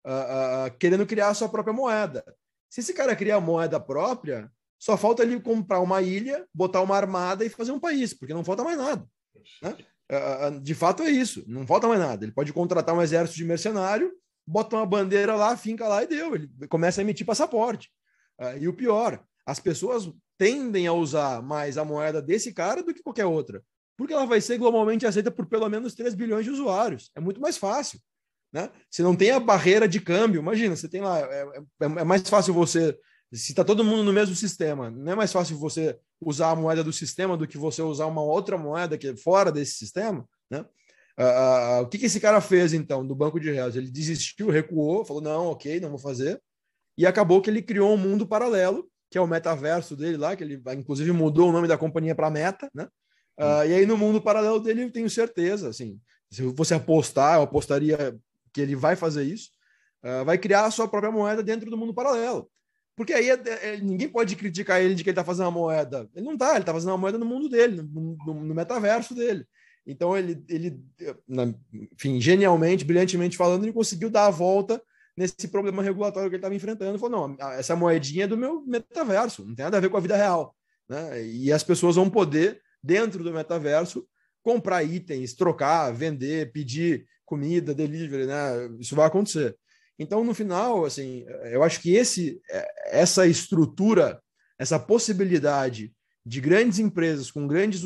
Uh, 0.06 0.68
uh, 0.68 0.78
querendo 0.78 1.06
criar 1.06 1.28
a 1.28 1.34
sua 1.34 1.48
própria 1.48 1.72
moeda. 1.72 2.24
Se 2.68 2.80
esse 2.80 2.92
cara 2.92 3.16
criar 3.16 3.40
moeda 3.40 3.80
própria, 3.80 4.50
só 4.78 4.96
falta 4.96 5.22
ele 5.22 5.40
comprar 5.40 5.80
uma 5.80 6.02
ilha, 6.02 6.46
botar 6.52 6.82
uma 6.82 6.96
armada 6.96 7.44
e 7.44 7.48
fazer 7.48 7.72
um 7.72 7.80
país, 7.80 8.12
porque 8.12 8.34
não 8.34 8.44
falta 8.44 8.62
mais 8.62 8.76
nada. 8.76 9.06
Né? 9.62 9.76
Ah, 10.10 10.50
de 10.60 10.74
fato 10.74 11.02
é 11.02 11.10
isso, 11.10 11.42
não 11.46 11.66
falta 11.66 11.88
mais 11.88 12.00
nada. 12.00 12.24
Ele 12.24 12.32
pode 12.32 12.52
contratar 12.52 12.94
um 12.94 13.00
exército 13.00 13.38
de 13.38 13.44
mercenário, 13.44 14.12
bota 14.46 14.76
uma 14.76 14.84
bandeira 14.84 15.34
lá, 15.34 15.56
finca 15.56 15.88
lá 15.88 16.02
e 16.02 16.06
deu. 16.06 16.34
Ele 16.34 16.50
começa 16.68 17.00
a 17.00 17.02
emitir 17.02 17.24
passaporte. 17.24 17.90
E 18.60 18.68
o 18.68 18.74
pior, 18.74 19.24
as 19.46 19.58
pessoas 19.58 20.12
tendem 20.36 20.86
a 20.86 20.92
usar 20.92 21.40
mais 21.40 21.78
a 21.78 21.84
moeda 21.84 22.20
desse 22.20 22.52
cara 22.52 22.82
do 22.82 22.92
que 22.92 23.02
qualquer 23.02 23.24
outra, 23.24 23.62
porque 23.96 24.12
ela 24.12 24.26
vai 24.26 24.40
ser 24.40 24.58
globalmente 24.58 25.06
aceita 25.06 25.30
por 25.30 25.46
pelo 25.46 25.68
menos 25.68 25.94
3 25.94 26.14
bilhões 26.14 26.44
de 26.44 26.50
usuários. 26.50 27.10
É 27.14 27.20
muito 27.20 27.40
mais 27.40 27.56
fácil. 27.56 28.00
Né? 28.52 28.70
Se 28.90 29.02
não 29.02 29.16
tem 29.16 29.32
a 29.32 29.40
barreira 29.40 29.88
de 29.88 30.00
câmbio, 30.00 30.40
imagina, 30.40 30.76
você 30.76 30.88
tem 30.88 31.00
lá, 31.00 31.18
é, 31.20 31.42
é, 31.80 31.84
é 31.84 32.04
mais 32.04 32.22
fácil 32.28 32.54
você, 32.54 32.96
se 33.32 33.52
está 33.52 33.64
todo 33.64 33.84
mundo 33.84 34.04
no 34.04 34.12
mesmo 34.12 34.34
sistema, 34.34 34.90
não 34.90 35.12
é 35.12 35.16
mais 35.16 35.32
fácil 35.32 35.58
você 35.58 35.98
usar 36.20 36.50
a 36.50 36.56
moeda 36.56 36.84
do 36.84 36.92
sistema 36.92 37.36
do 37.36 37.48
que 37.48 37.58
você 37.58 37.82
usar 37.82 38.06
uma 38.06 38.22
outra 38.22 38.56
moeda 38.56 38.96
que 38.96 39.08
é 39.08 39.16
fora 39.16 39.50
desse 39.50 39.72
sistema, 39.72 40.26
né? 40.48 40.64
Uh, 41.18 41.80
uh, 41.80 41.82
o 41.82 41.88
que, 41.88 41.98
que 41.98 42.06
esse 42.06 42.18
cara 42.18 42.40
fez, 42.40 42.72
então, 42.72 43.06
do 43.06 43.14
banco 43.14 43.38
de 43.38 43.50
réus? 43.50 43.76
Ele 43.76 43.88
desistiu, 43.88 44.50
recuou, 44.50 45.04
falou, 45.04 45.22
não, 45.22 45.46
ok, 45.46 45.78
não 45.78 45.90
vou 45.90 45.98
fazer. 45.98 46.40
E 46.98 47.06
acabou 47.06 47.40
que 47.40 47.50
ele 47.50 47.62
criou 47.62 47.92
um 47.94 47.96
mundo 47.96 48.26
paralelo, 48.26 48.88
que 49.10 49.18
é 49.18 49.20
o 49.20 49.26
metaverso 49.26 49.96
dele 49.96 50.16
lá, 50.16 50.34
que 50.34 50.42
ele 50.42 50.60
inclusive 50.76 51.12
mudou 51.12 51.48
o 51.48 51.52
nome 51.52 51.68
da 51.68 51.78
companhia 51.78 52.14
para 52.14 52.30
Meta, 52.30 52.68
né? 52.74 52.88
Uh, 53.38 53.66
e 53.66 53.74
aí 53.74 53.86
no 53.86 53.96
mundo 53.96 54.20
paralelo 54.20 54.60
dele 54.60 54.84
eu 54.84 54.92
tenho 54.92 55.10
certeza, 55.10 55.68
assim, 55.68 56.00
se 56.30 56.42
você 56.42 56.74
apostar, 56.74 57.36
eu 57.36 57.42
apostaria 57.42 58.16
que 58.52 58.60
ele 58.60 58.76
vai 58.76 58.94
fazer 58.94 59.24
isso, 59.24 59.50
uh, 60.04 60.24
vai 60.24 60.38
criar 60.38 60.66
a 60.66 60.70
sua 60.70 60.88
própria 60.88 61.12
moeda 61.12 61.42
dentro 61.42 61.70
do 61.70 61.76
mundo 61.76 61.94
paralelo. 61.94 62.48
Porque 62.96 63.12
aí 63.12 63.28
é, 63.28 63.40
é, 63.62 63.76
ninguém 63.78 64.08
pode 64.08 64.36
criticar 64.36 64.80
ele 64.80 64.94
de 64.94 65.02
que 65.02 65.10
ele 65.10 65.14
está 65.14 65.24
fazendo 65.24 65.46
uma 65.46 65.50
moeda. 65.50 66.08
Ele 66.14 66.24
não 66.24 66.34
está, 66.34 66.50
ele 66.50 66.60
está 66.60 66.72
fazendo 66.72 66.90
uma 66.90 66.98
moeda 66.98 67.18
no 67.18 67.26
mundo 67.26 67.48
dele, 67.48 67.82
no, 67.82 68.16
no, 68.24 68.34
no 68.34 68.54
metaverso 68.54 69.14
dele. 69.14 69.44
Então 69.86 70.16
ele, 70.16 70.42
ele, 70.48 70.80
enfim, 71.92 72.20
genialmente, 72.20 72.84
brilhantemente 72.84 73.36
falando, 73.36 73.64
ele 73.64 73.72
conseguiu 73.72 74.08
dar 74.08 74.26
a 74.26 74.30
volta 74.30 74.80
nesse 75.16 75.48
problema 75.48 75.82
regulatório 75.82 76.28
que 76.28 76.36
ele 76.36 76.40
estava 76.40 76.54
enfrentando. 76.54 76.98
Falou: 76.98 77.28
não, 77.28 77.52
essa 77.52 77.76
moedinha 77.76 78.24
é 78.24 78.28
do 78.28 78.36
meu 78.36 78.62
metaverso, 78.62 79.44
não 79.44 79.54
tem 79.54 79.64
nada 79.64 79.76
a 79.76 79.80
ver 79.80 79.90
com 79.90 79.96
a 79.96 80.00
vida 80.00 80.16
real. 80.16 80.54
Né? 80.88 81.26
E 81.26 81.52
as 81.52 81.62
pessoas 81.62 81.96
vão 81.96 82.08
poder, 82.08 82.60
dentro 82.84 83.24
do 83.24 83.32
metaverso, 83.32 84.06
comprar 84.42 84.84
itens, 84.84 85.32
trocar, 85.32 85.90
vender, 85.90 86.52
pedir 86.52 87.06
comida, 87.24 87.74
delivery, 87.74 88.26
né? 88.26 88.68
Isso 88.78 88.94
vai 88.94 89.06
acontecer. 89.06 89.56
Então, 89.98 90.22
no 90.22 90.34
final, 90.34 90.84
assim, 90.84 91.24
eu 91.44 91.62
acho 91.62 91.80
que 91.80 91.94
esse, 91.94 92.38
essa 92.86 93.26
estrutura, 93.26 94.20
essa 94.58 94.78
possibilidade 94.78 95.94
de 96.26 96.40
grandes 96.42 96.78
empresas 96.78 97.30
com 97.30 97.46
grandes, 97.46 97.82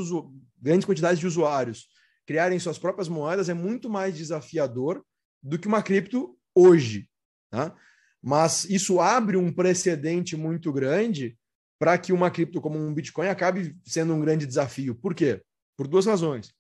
grandes 0.60 0.84
quantidades 0.84 1.20
de 1.20 1.26
usuários 1.26 1.86
criarem 2.26 2.58
suas 2.58 2.78
próprias 2.78 3.08
moedas 3.08 3.48
é 3.48 3.54
muito 3.54 3.88
mais 3.88 4.16
desafiador 4.16 5.04
do 5.42 5.58
que 5.58 5.68
uma 5.68 5.82
cripto 5.82 6.36
hoje. 6.54 7.08
Tá? 7.50 7.74
Mas 8.20 8.64
isso 8.64 9.00
abre 9.00 9.36
um 9.36 9.52
precedente 9.52 10.36
muito 10.36 10.72
grande 10.72 11.38
para 11.78 11.96
que 11.96 12.12
uma 12.12 12.30
cripto 12.30 12.60
como 12.60 12.78
um 12.78 12.92
Bitcoin 12.92 13.28
acabe 13.28 13.76
sendo 13.84 14.14
um 14.14 14.20
grande 14.20 14.46
desafio. 14.46 14.94
Por 14.94 15.14
quê? 15.14 15.42
Por 15.76 15.86
duas 15.86 16.06
razões. 16.06 16.52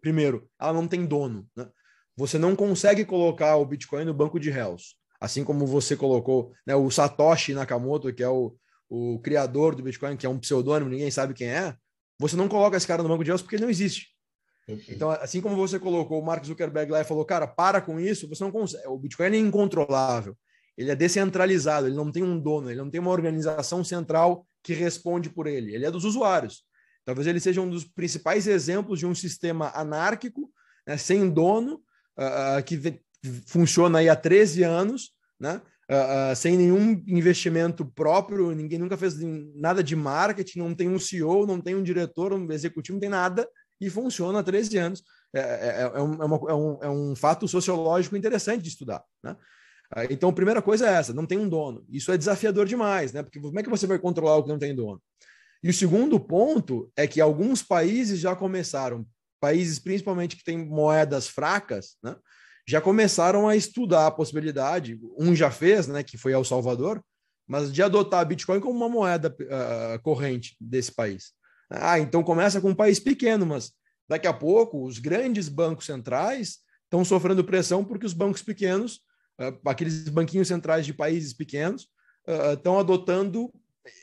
Primeiro, 0.00 0.48
ela 0.60 0.72
não 0.72 0.88
tem 0.88 1.06
dono. 1.06 1.48
Né? 1.56 1.68
Você 2.16 2.38
não 2.38 2.56
consegue 2.56 3.04
colocar 3.04 3.56
o 3.56 3.66
Bitcoin 3.66 4.04
no 4.04 4.14
banco 4.14 4.40
de 4.40 4.50
réus. 4.50 4.96
Assim 5.20 5.44
como 5.44 5.66
você 5.66 5.96
colocou 5.96 6.52
né, 6.66 6.74
o 6.74 6.90
Satoshi 6.90 7.54
Nakamoto, 7.54 8.12
que 8.12 8.22
é 8.22 8.28
o, 8.28 8.54
o 8.88 9.18
criador 9.20 9.74
do 9.74 9.82
Bitcoin, 9.82 10.16
que 10.16 10.26
é 10.26 10.28
um 10.28 10.38
pseudônimo, 10.38 10.90
ninguém 10.90 11.10
sabe 11.10 11.34
quem 11.34 11.48
é. 11.48 11.76
Você 12.18 12.36
não 12.36 12.48
coloca 12.48 12.76
esse 12.76 12.86
cara 12.86 13.02
no 13.02 13.08
banco 13.08 13.24
de 13.24 13.30
réus 13.30 13.42
porque 13.42 13.56
ele 13.56 13.64
não 13.64 13.70
existe. 13.70 14.08
Então, 14.88 15.10
assim 15.10 15.40
como 15.40 15.54
você 15.54 15.78
colocou 15.78 16.20
o 16.20 16.24
Mark 16.24 16.44
Zuckerberg 16.44 16.90
lá 16.90 17.00
e 17.00 17.04
falou, 17.04 17.24
cara, 17.24 17.46
para 17.46 17.80
com 17.80 18.00
isso, 18.00 18.28
você 18.28 18.42
não 18.42 18.50
consegue. 18.50 18.86
O 18.88 18.98
Bitcoin 18.98 19.26
é 19.26 19.38
incontrolável. 19.38 20.36
Ele 20.76 20.90
é 20.90 20.96
descentralizado, 20.96 21.86
ele 21.86 21.96
não 21.96 22.12
tem 22.12 22.22
um 22.22 22.38
dono, 22.38 22.70
ele 22.70 22.80
não 22.80 22.90
tem 22.90 23.00
uma 23.00 23.10
organização 23.10 23.82
central 23.82 24.46
que 24.62 24.74
responde 24.74 25.30
por 25.30 25.46
ele. 25.46 25.74
Ele 25.74 25.86
é 25.86 25.90
dos 25.90 26.04
usuários. 26.04 26.64
Talvez 27.04 27.26
ele 27.26 27.40
seja 27.40 27.60
um 27.60 27.70
dos 27.70 27.84
principais 27.84 28.46
exemplos 28.46 28.98
de 28.98 29.06
um 29.06 29.14
sistema 29.14 29.70
anárquico, 29.74 30.50
né, 30.86 30.96
sem 30.96 31.30
dono, 31.30 31.80
uh, 32.18 32.62
que 32.64 33.00
funciona 33.46 34.00
aí 34.00 34.08
há 34.08 34.16
13 34.16 34.64
anos, 34.64 35.12
né? 35.38 35.62
Uh, 35.88 36.32
uh, 36.32 36.36
sem 36.36 36.56
nenhum 36.56 37.00
investimento 37.06 37.86
próprio, 37.86 38.50
ninguém 38.50 38.76
nunca 38.76 38.96
fez 38.96 39.14
nada 39.54 39.84
de 39.84 39.94
marketing, 39.94 40.58
não 40.58 40.74
tem 40.74 40.88
um 40.88 40.98
CEO, 40.98 41.46
não 41.46 41.60
tem 41.60 41.76
um 41.76 41.82
diretor, 41.82 42.32
um 42.32 42.50
executivo, 42.50 42.96
não 42.96 43.00
tem 43.00 43.08
nada, 43.08 43.48
e 43.80 43.88
funciona 43.88 44.40
há 44.40 44.42
13 44.42 44.76
anos. 44.78 45.02
É, 45.32 45.40
é, 45.40 45.92
é, 45.94 46.02
um, 46.02 46.14
é, 46.14 46.50
é, 46.50 46.54
um, 46.54 46.78
é 46.82 46.90
um 46.90 47.14
fato 47.14 47.46
sociológico 47.46 48.16
interessante 48.16 48.62
de 48.62 48.68
estudar. 48.68 49.02
Né? 49.22 49.36
Então, 50.10 50.30
a 50.30 50.32
primeira 50.32 50.60
coisa 50.60 50.88
é 50.88 50.94
essa: 50.94 51.12
não 51.12 51.26
tem 51.26 51.38
um 51.38 51.48
dono. 51.48 51.84
Isso 51.88 52.10
é 52.12 52.18
desafiador 52.18 52.66
demais, 52.66 53.12
né? 53.12 53.22
Porque 53.22 53.40
como 53.40 53.58
é 53.58 53.62
que 53.62 53.70
você 53.70 53.86
vai 53.86 53.98
controlar 53.98 54.36
o 54.36 54.42
que 54.42 54.48
não 54.48 54.58
tem 54.58 54.74
dono? 54.74 55.00
E 55.62 55.70
o 55.70 55.74
segundo 55.74 56.18
ponto 56.20 56.90
é 56.96 57.06
que 57.06 57.20
alguns 57.20 57.62
países 57.62 58.20
já 58.20 58.36
começaram, 58.36 59.06
países 59.40 59.78
principalmente 59.78 60.36
que 60.36 60.44
têm 60.44 60.58
moedas 60.58 61.28
fracas, 61.28 61.96
né? 62.02 62.14
já 62.68 62.80
começaram 62.80 63.48
a 63.48 63.54
estudar 63.54 64.08
a 64.08 64.10
possibilidade. 64.10 64.98
Um 65.16 65.34
já 65.34 65.50
fez, 65.50 65.86
né? 65.86 66.02
Que 66.02 66.18
foi 66.18 66.32
El 66.32 66.44
Salvador, 66.44 67.02
mas 67.46 67.72
de 67.72 67.82
adotar 67.82 68.26
Bitcoin 68.26 68.60
como 68.60 68.76
uma 68.76 68.88
moeda 68.88 69.28
uh, 69.28 70.02
corrente 70.02 70.56
desse 70.60 70.92
país. 70.92 71.32
Ah, 71.70 71.98
então 71.98 72.22
começa 72.22 72.60
com 72.60 72.70
um 72.70 72.74
país 72.74 72.98
pequeno, 72.98 73.46
mas 73.46 73.72
daqui 74.08 74.26
a 74.26 74.32
pouco 74.32 74.84
os 74.84 74.98
grandes 74.98 75.48
bancos 75.48 75.86
centrais 75.86 76.58
estão 76.84 77.04
sofrendo 77.04 77.44
pressão 77.44 77.84
porque 77.84 78.06
os 78.06 78.12
bancos 78.12 78.42
pequenos, 78.42 79.00
aqueles 79.64 80.08
banquinhos 80.08 80.48
centrais 80.48 80.86
de 80.86 80.94
países 80.94 81.32
pequenos, 81.32 81.88
estão 82.54 82.78
adotando 82.78 83.52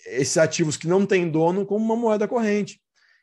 esses 0.06 0.38
ativos 0.38 0.78
que 0.78 0.88
não 0.88 1.06
têm 1.06 1.30
dono 1.30 1.66
como 1.66 1.84
uma 1.84 1.96
moeda 1.96 2.28
corrente. 2.28 2.80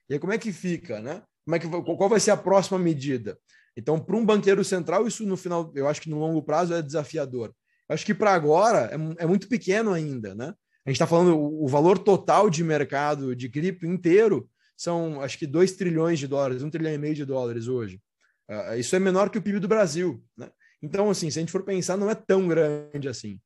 E 0.08 0.14
aí 0.14 0.18
como 0.18 0.32
é 0.32 0.38
que 0.38 0.52
fica, 0.52 1.00
né? 1.00 1.22
Como 1.44 1.56
é 1.56 1.58
que, 1.58 1.68
qual 1.68 2.08
vai 2.08 2.20
ser 2.20 2.32
a 2.32 2.36
próxima 2.36 2.78
medida? 2.78 3.38
Então, 3.76 3.98
para 3.98 4.16
um 4.16 4.24
banqueiro 4.24 4.64
central, 4.64 5.06
isso 5.06 5.24
no 5.24 5.36
final, 5.36 5.72
eu 5.74 5.88
acho 5.88 6.00
que 6.00 6.10
no 6.10 6.18
longo 6.18 6.42
prazo 6.42 6.74
é 6.74 6.82
desafiador. 6.82 7.54
Eu 7.88 7.94
acho 7.94 8.04
que 8.04 8.14
para 8.14 8.32
agora 8.34 8.90
é, 8.92 9.22
é 9.22 9.26
muito 9.26 9.48
pequeno 9.48 9.92
ainda, 9.92 10.34
né? 10.34 10.54
A 10.84 10.90
gente 10.90 10.96
está 10.96 11.06
falando 11.06 11.38
o, 11.38 11.68
valor 11.68 11.98
total 11.98 12.48
de 12.48 12.64
mercado 12.64 13.36
de 13.36 13.48
cripto 13.48 13.86
inteiro 13.86 14.48
são 14.76 15.20
acho 15.20 15.38
que 15.38 15.46
2 15.46 15.72
trilhões 15.72 16.18
de 16.18 16.26
dólares, 16.26 16.62
1 16.62 16.66
um 16.66 16.70
trilhão 16.70 16.92
e 16.92 16.98
meio 16.98 17.14
de 17.14 17.24
dólares 17.24 17.68
hoje. 17.68 18.00
Uh, 18.48 18.74
isso 18.78 18.96
é 18.96 18.98
menor 18.98 19.28
que 19.28 19.38
o 19.38 19.42
PIB 19.42 19.60
do 19.60 19.68
Brasil. 19.68 20.24
Né? 20.36 20.50
Então, 20.82 21.10
assim, 21.10 21.30
se 21.30 21.38
a 21.38 21.42
gente 21.42 21.52
for 21.52 21.62
pensar, 21.62 21.96
não 21.96 22.10
é 22.10 22.14
tão 22.14 22.48
grande 22.48 23.08
assim. 23.08 23.38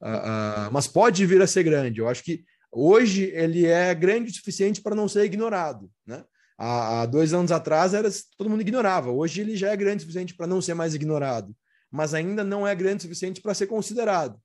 Uh, 0.00 0.68
uh, 0.68 0.72
mas 0.72 0.86
pode 0.86 1.24
vir 1.24 1.40
a 1.40 1.46
ser 1.46 1.62
grande. 1.62 2.00
Eu 2.00 2.08
acho 2.08 2.22
que 2.22 2.44
hoje 2.70 3.30
ele 3.34 3.66
é 3.66 3.94
grande 3.94 4.30
o 4.30 4.34
suficiente 4.34 4.82
para 4.82 4.94
não 4.94 5.08
ser 5.08 5.24
ignorado. 5.24 5.90
Né? 6.06 6.24
Há, 6.58 7.02
há 7.02 7.06
dois 7.06 7.32
anos 7.32 7.52
atrás 7.52 7.94
era, 7.94 8.08
todo 8.36 8.50
mundo 8.50 8.60
ignorava. 8.60 9.10
Hoje 9.10 9.40
ele 9.40 9.56
já 9.56 9.70
é 9.70 9.76
grande 9.76 9.98
o 9.98 10.00
suficiente 10.00 10.34
para 10.34 10.46
não 10.46 10.60
ser 10.60 10.74
mais 10.74 10.94
ignorado. 10.94 11.54
Mas 11.90 12.14
ainda 12.14 12.42
não 12.42 12.66
é 12.66 12.74
grande 12.74 12.98
o 12.98 13.02
suficiente 13.02 13.40
para 13.40 13.54
ser 13.54 13.66
considerado. 13.66 14.38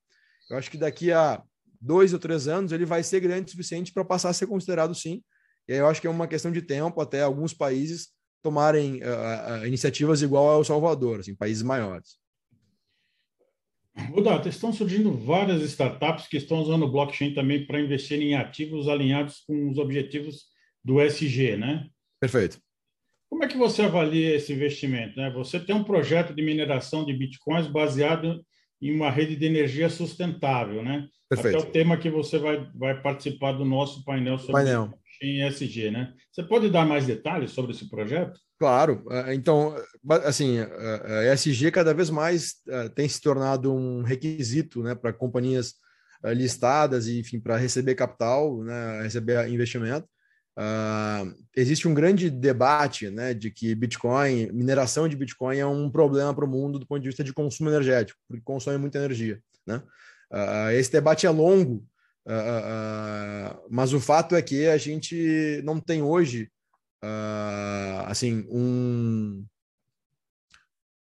Eu 0.49 0.57
acho 0.57 0.69
que 0.71 0.77
daqui 0.77 1.11
a 1.11 1.41
dois 1.81 2.13
ou 2.13 2.19
três 2.19 2.47
anos, 2.47 2.71
ele 2.71 2.85
vai 2.85 3.03
ser 3.03 3.19
grande 3.19 3.47
o 3.47 3.51
suficiente 3.51 3.93
para 3.93 4.03
passar 4.03 4.29
a 4.29 4.33
ser 4.33 4.47
considerado 4.47 4.93
sim. 4.95 5.23
E 5.67 5.73
aí 5.73 5.79
eu 5.79 5.87
acho 5.87 6.01
que 6.01 6.07
é 6.07 6.09
uma 6.09 6.27
questão 6.27 6.51
de 6.51 6.61
tempo 6.61 6.99
até 7.01 7.21
alguns 7.21 7.53
países 7.53 8.09
tomarem 8.41 9.01
uh, 9.03 9.65
iniciativas 9.65 10.21
igual 10.21 10.47
ao 10.47 10.63
Salvador, 10.63 11.19
assim, 11.19 11.35
países 11.35 11.63
maiores. 11.63 12.17
Data, 14.21 14.49
estão 14.49 14.73
surgindo 14.73 15.11
várias 15.11 15.61
startups 15.63 16.27
que 16.27 16.37
estão 16.37 16.59
usando 16.59 16.83
o 16.83 16.91
blockchain 16.91 17.33
também 17.33 17.65
para 17.65 17.79
investir 17.79 18.21
em 18.21 18.35
ativos 18.35 18.87
alinhados 18.87 19.43
com 19.47 19.69
os 19.69 19.77
objetivos 19.77 20.45
do 20.83 21.01
SG, 21.01 21.57
né? 21.57 21.87
Perfeito. 22.19 22.59
Como 23.29 23.43
é 23.43 23.47
que 23.47 23.57
você 23.57 23.81
avalia 23.83 24.35
esse 24.35 24.53
investimento? 24.53 25.17
Né? 25.17 25.29
Você 25.31 25.59
tem 25.59 25.75
um 25.75 25.83
projeto 25.83 26.33
de 26.33 26.41
mineração 26.41 27.05
de 27.05 27.13
bitcoins 27.13 27.67
baseado 27.67 28.43
em 28.81 28.93
uma 28.93 29.09
rede 29.09 29.35
de 29.35 29.45
energia 29.45 29.89
sustentável, 29.89 30.83
né? 30.83 31.07
Perfeito. 31.29 31.57
Até 31.57 31.67
o 31.67 31.71
tema 31.71 31.97
que 31.97 32.09
você 32.09 32.37
vai, 32.37 32.69
vai 32.73 33.01
participar 33.01 33.51
do 33.51 33.65
nosso 33.65 34.03
painel 34.05 34.37
sobre 34.37 34.53
painel. 34.53 34.93
Em 35.21 35.41
SG, 35.47 35.91
né? 35.91 36.13
Você 36.31 36.43
pode 36.43 36.69
dar 36.69 36.85
mais 36.85 37.05
detalhes 37.05 37.51
sobre 37.51 37.71
esse 37.71 37.89
projeto? 37.89 38.39
Claro. 38.59 39.05
É, 39.11 39.33
então, 39.33 39.75
assim, 40.23 40.59
a 40.59 41.33
ESG 41.33 41.71
cada 41.71 41.93
vez 41.93 42.09
mais 42.09 42.55
é, 42.67 42.89
tem 42.89 43.07
se 43.07 43.21
tornado 43.21 43.73
um 43.73 44.01
requisito, 44.01 44.81
né, 44.81 44.95
para 44.95 45.13
companhias 45.13 45.75
é, 46.23 46.33
listadas 46.33 47.07
e, 47.07 47.19
enfim, 47.19 47.39
para 47.39 47.57
receber 47.57 47.95
capital, 47.95 48.63
né, 48.63 49.01
receber 49.03 49.47
investimento. 49.49 50.07
Uh, 50.57 51.35
existe 51.55 51.87
um 51.87 51.93
grande 51.93 52.31
debate 52.31 53.11
né, 53.11 53.31
de 53.31 53.51
que 53.51 53.75
Bitcoin, 53.75 54.51
mineração 54.51 55.07
de 55.07 55.15
Bitcoin 55.15 55.59
é 55.59 55.67
um 55.67 55.87
problema 55.87 56.33
para 56.33 56.45
o 56.45 56.47
mundo 56.47 56.79
do 56.79 56.87
ponto 56.87 56.99
de 56.99 57.09
vista 57.09 57.23
de 57.23 57.31
consumo 57.31 57.69
energético, 57.69 58.19
porque 58.27 58.41
consome 58.43 58.79
muita 58.79 58.97
energia. 58.97 59.39
Né? 59.67 59.83
Uh, 60.31 60.71
esse 60.71 60.91
debate 60.91 61.27
é 61.27 61.29
longo, 61.29 61.85
uh, 62.27 63.65
mas 63.69 63.93
o 63.93 63.99
fato 63.99 64.35
é 64.35 64.41
que 64.41 64.67
a 64.67 64.77
gente 64.77 65.61
não 65.63 65.79
tem 65.79 66.01
hoje 66.01 66.49
assim 68.05 68.45
um 68.49 69.45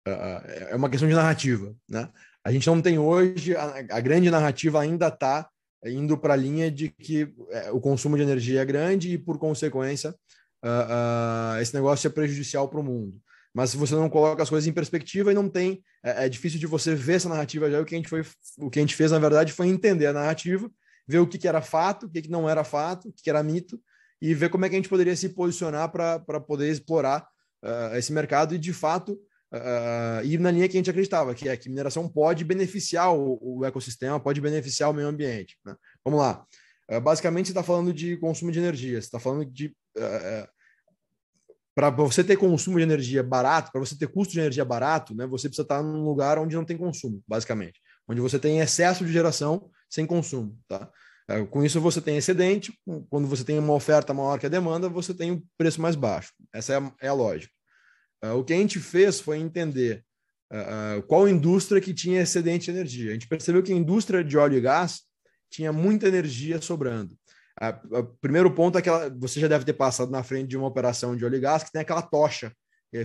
é 0.05 0.75
uma 0.75 0.89
questão 0.89 1.07
de 1.07 1.15
narrativa, 1.15 1.73
né? 1.87 2.09
A 2.43 2.51
gente 2.51 2.67
não 2.67 2.81
tem 2.81 2.99
hoje 2.99 3.55
a, 3.55 3.77
a 3.89 3.99
grande 4.01 4.29
narrativa 4.29 4.81
ainda 4.81 5.07
está 5.07 5.49
indo 5.85 6.17
para 6.17 6.33
a 6.33 6.37
linha 6.37 6.71
de 6.71 6.89
que 6.89 7.33
é, 7.49 7.71
o 7.71 7.79
consumo 7.79 8.15
de 8.15 8.23
energia 8.23 8.61
é 8.61 8.65
grande 8.65 9.13
e, 9.13 9.17
por 9.17 9.37
consequência, 9.37 10.11
uh, 10.63 11.55
uh, 11.57 11.61
esse 11.61 11.73
negócio 11.73 12.07
é 12.07 12.09
prejudicial 12.09 12.69
para 12.69 12.79
o 12.79 12.83
mundo. 12.83 13.19
Mas 13.53 13.69
se 13.69 13.77
você 13.77 13.93
não 13.95 14.09
coloca 14.09 14.41
as 14.41 14.49
coisas 14.49 14.67
em 14.67 14.73
perspectiva 14.73 15.31
e 15.31 15.35
não 15.35 15.47
tem, 15.47 15.83
é, 16.03 16.25
é, 16.25 16.29
difícil 16.29 16.59
de 16.59 16.65
você 16.65 16.95
ver 16.95 17.15
essa 17.15 17.29
narrativa 17.29 17.69
já. 17.69 17.79
O 17.79 17.85
que 17.85 17.93
a 17.93 17.97
gente 17.97 18.09
foi, 18.09 18.25
o 18.57 18.69
que 18.69 18.79
a 18.79 18.81
gente 18.81 18.95
fez 18.95 19.11
na 19.11 19.19
verdade 19.19 19.53
foi 19.53 19.67
entender 19.67 20.07
a 20.07 20.13
narrativa, 20.13 20.69
ver 21.07 21.19
o 21.19 21.27
que, 21.27 21.37
que 21.37 21.47
era 21.47 21.61
fato, 21.61 22.05
o 22.05 22.09
que, 22.09 22.21
que 22.21 22.29
não 22.29 22.49
era 22.49 22.63
fato, 22.63 23.09
o 23.09 23.13
que, 23.13 23.23
que 23.23 23.29
era 23.29 23.43
mito 23.43 23.79
e 24.23 24.33
ver 24.33 24.49
como 24.49 24.63
é 24.63 24.69
que 24.69 24.75
a 24.75 24.77
gente 24.77 24.87
poderia 24.87 25.13
se 25.17 25.27
posicionar 25.27 25.91
para 25.91 26.39
poder 26.39 26.71
explorar 26.71 27.27
uh, 27.61 27.93
esse 27.97 28.13
mercado 28.13 28.55
e, 28.55 28.57
de 28.57 28.71
fato, 28.71 29.19
uh, 29.53 30.23
ir 30.23 30.39
na 30.39 30.49
linha 30.49 30.69
que 30.69 30.77
a 30.77 30.79
gente 30.79 30.89
acreditava, 30.89 31.35
que 31.35 31.49
é 31.49 31.57
que 31.57 31.67
mineração 31.67 32.07
pode 32.07 32.45
beneficiar 32.45 33.13
o, 33.13 33.37
o 33.41 33.65
ecossistema, 33.65 34.21
pode 34.21 34.39
beneficiar 34.39 34.89
o 34.89 34.93
meio 34.93 35.09
ambiente. 35.09 35.57
Né? 35.65 35.75
Vamos 36.05 36.21
lá. 36.21 36.45
Uh, 36.89 37.01
basicamente, 37.01 37.47
você 37.47 37.51
está 37.51 37.63
falando 37.63 37.93
de 37.93 38.15
consumo 38.15 38.49
de 38.49 38.59
energia, 38.59 38.93
você 38.93 39.07
está 39.07 39.19
falando 39.19 39.43
de. 39.45 39.75
para 41.75 41.89
você 41.89 42.23
ter 42.23 42.37
consumo 42.37 42.77
de 42.77 42.83
energia 42.83 43.21
barato, 43.21 43.73
para 43.73 43.81
você 43.81 43.97
ter 43.97 44.07
custo 44.07 44.31
de 44.31 44.39
energia 44.39 44.63
barato, 44.63 45.13
né, 45.13 45.27
você 45.27 45.49
precisa 45.49 45.63
estar 45.63 45.83
num 45.83 46.05
lugar 46.05 46.39
onde 46.39 46.55
não 46.55 46.63
tem 46.63 46.77
consumo, 46.77 47.21
basicamente. 47.27 47.81
Onde 48.07 48.21
você 48.21 48.37
tem 48.37 48.59
excesso 48.59 49.05
de 49.05 49.11
geração 49.11 49.69
sem 49.89 50.05
consumo. 50.05 50.57
Tá? 50.67 50.91
Com 51.49 51.63
isso, 51.63 51.79
você 51.79 52.01
tem 52.01 52.17
excedente. 52.17 52.73
Quando 53.09 53.27
você 53.27 53.43
tem 53.43 53.57
uma 53.57 53.73
oferta 53.73 54.13
maior 54.13 54.37
que 54.39 54.45
a 54.45 54.49
demanda, 54.49 54.89
você 54.89 55.13
tem 55.13 55.31
um 55.31 55.43
preço 55.57 55.81
mais 55.81 55.95
baixo. 55.95 56.33
Essa 56.53 56.73
é 56.73 56.77
a, 56.77 56.93
é 57.01 57.07
a 57.07 57.13
lógica. 57.13 57.53
Uh, 58.23 58.37
o 58.37 58.43
que 58.43 58.53
a 58.53 58.57
gente 58.57 58.79
fez 58.79 59.19
foi 59.19 59.37
entender 59.37 60.03
qual 61.07 61.27
indústria 61.27 61.81
que 61.81 61.93
tinha 61.93 62.21
excedente 62.21 62.65
de 62.65 62.77
energia. 62.77 63.09
A 63.09 63.13
gente 63.13 63.27
percebeu 63.27 63.63
que 63.63 63.73
a 63.73 63.75
indústria 63.75 64.23
de 64.23 64.37
óleo 64.37 64.57
e 64.57 64.61
gás 64.61 65.01
tinha 65.49 65.73
muita 65.73 66.07
energia 66.07 66.61
sobrando. 66.61 67.17
O 67.91 68.03
primeiro 68.03 68.51
ponto 68.51 68.77
é 68.77 68.81
que 68.81 68.89
ela, 68.89 69.09
você 69.09 69.39
já 69.39 69.47
deve 69.47 69.65
ter 69.65 69.73
passado 69.73 70.11
na 70.11 70.23
frente 70.23 70.49
de 70.49 70.57
uma 70.57 70.67
operação 70.67 71.15
de 71.15 71.25
óleo 71.25 71.37
e 71.37 71.39
gás 71.39 71.63
que 71.63 71.71
tem 71.71 71.81
aquela 71.81 72.01
tocha, 72.01 72.51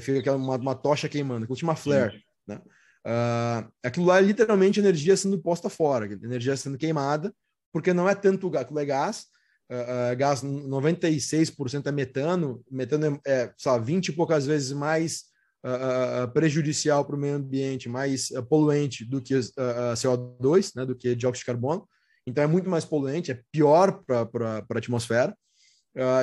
fica 0.01 0.19
aquela, 0.19 0.37
uma, 0.37 0.57
uma 0.57 0.75
tocha 0.75 1.09
queimando, 1.09 1.47
que 1.47 1.57
chama 1.57 1.77
flare. 1.77 2.23
Né? 2.47 2.61
Uh, 3.07 3.71
aquilo 3.83 4.07
lá 4.07 4.19
é 4.19 4.23
literalmente 4.23 4.81
energia 4.81 5.17
sendo 5.17 5.41
posta 5.41 5.69
fora, 5.69 6.07
energia 6.07 6.57
sendo 6.57 6.77
queimada, 6.77 7.33
porque 7.73 7.93
não 7.93 8.09
é 8.09 8.15
tanto 8.15 8.51
gás, 8.51 8.67
é 8.71 8.85
gás, 8.85 9.27
uh, 9.71 10.17
gás 10.17 10.43
96% 10.43 11.87
é 11.87 11.93
metano, 11.93 12.63
metano 12.71 13.21
é, 13.27 13.33
é 13.33 13.55
sabe, 13.57 13.87
20 13.87 14.09
e 14.09 14.13
poucas 14.13 14.47
vezes 14.47 14.73
mais 14.73 15.25
uh, 15.65 16.31
prejudicial 16.33 17.05
para 17.05 17.17
o 17.17 17.19
meio 17.19 17.37
ambiente, 17.37 17.89
mais 17.89 18.31
poluente 18.49 19.05
do 19.05 19.23
que 19.23 19.35
CO2, 19.35 20.73
né, 20.77 20.85
do 20.85 20.97
que 20.97 21.15
dióxido 21.15 21.43
de 21.43 21.47
carbono. 21.47 21.89
Então 22.27 22.45
é 22.45 22.47
muito 22.47 22.69
mais 22.69 22.85
poluente, 22.85 23.31
é 23.31 23.41
pior 23.51 24.03
para 24.05 24.29
a 24.59 24.79
atmosfera. 24.79 25.35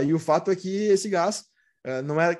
e 0.05 0.13
o 0.13 0.19
fato 0.19 0.51
é 0.51 0.55
que 0.55 0.69
esse 0.69 1.09
gás 1.09 1.45
não 2.03 2.21
é 2.21 2.37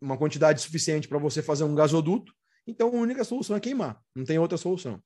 uma 0.00 0.16
quantidade 0.16 0.62
suficiente 0.62 1.06
para 1.06 1.18
você 1.18 1.42
fazer 1.42 1.64
um 1.64 1.74
gasoduto, 1.74 2.32
então 2.66 2.88
a 2.88 2.92
única 2.92 3.24
solução 3.24 3.56
é 3.56 3.60
queimar, 3.60 4.00
não 4.14 4.24
tem 4.24 4.38
outra 4.38 4.58
solução. 4.58 5.00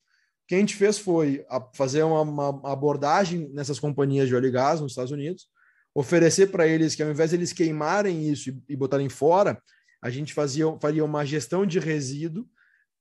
Que 0.48 0.54
a 0.54 0.58
gente 0.58 0.74
fez 0.74 0.98
foi 0.98 1.44
fazer 1.74 2.02
uma, 2.02 2.22
uma, 2.22 2.72
abordagem 2.72 3.48
nessas 3.52 3.78
companhias 3.78 4.28
de 4.28 4.34
óleo 4.34 4.48
e 4.48 4.50
gás 4.50 4.80
nos 4.80 4.92
Estados 4.92 5.12
Unidos, 5.12 5.48
oferecer 5.94 6.48
para 6.48 6.66
eles 6.66 6.94
que 6.94 7.02
ao 7.02 7.10
invés 7.10 7.30
de 7.30 7.36
eles 7.36 7.52
queimarem 7.52 8.28
isso 8.28 8.50
e, 8.50 8.62
e 8.70 8.76
botarem 8.76 9.08
fora, 9.08 9.60
a 10.02 10.10
gente 10.10 10.32
fazia, 10.32 10.64
faria 10.80 11.04
uma 11.04 11.24
gestão 11.24 11.66
de 11.66 11.78
resíduo, 11.78 12.48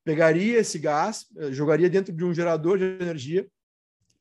pegaria 0.04 0.60
esse 0.60 0.78
gás, 0.78 1.26
eh, 1.38 1.52
jogaria 1.52 1.90
dentro 1.90 2.14
de 2.14 2.24
um 2.24 2.34
gerador 2.34 2.78
de 2.78 2.84
energia, 2.84 3.48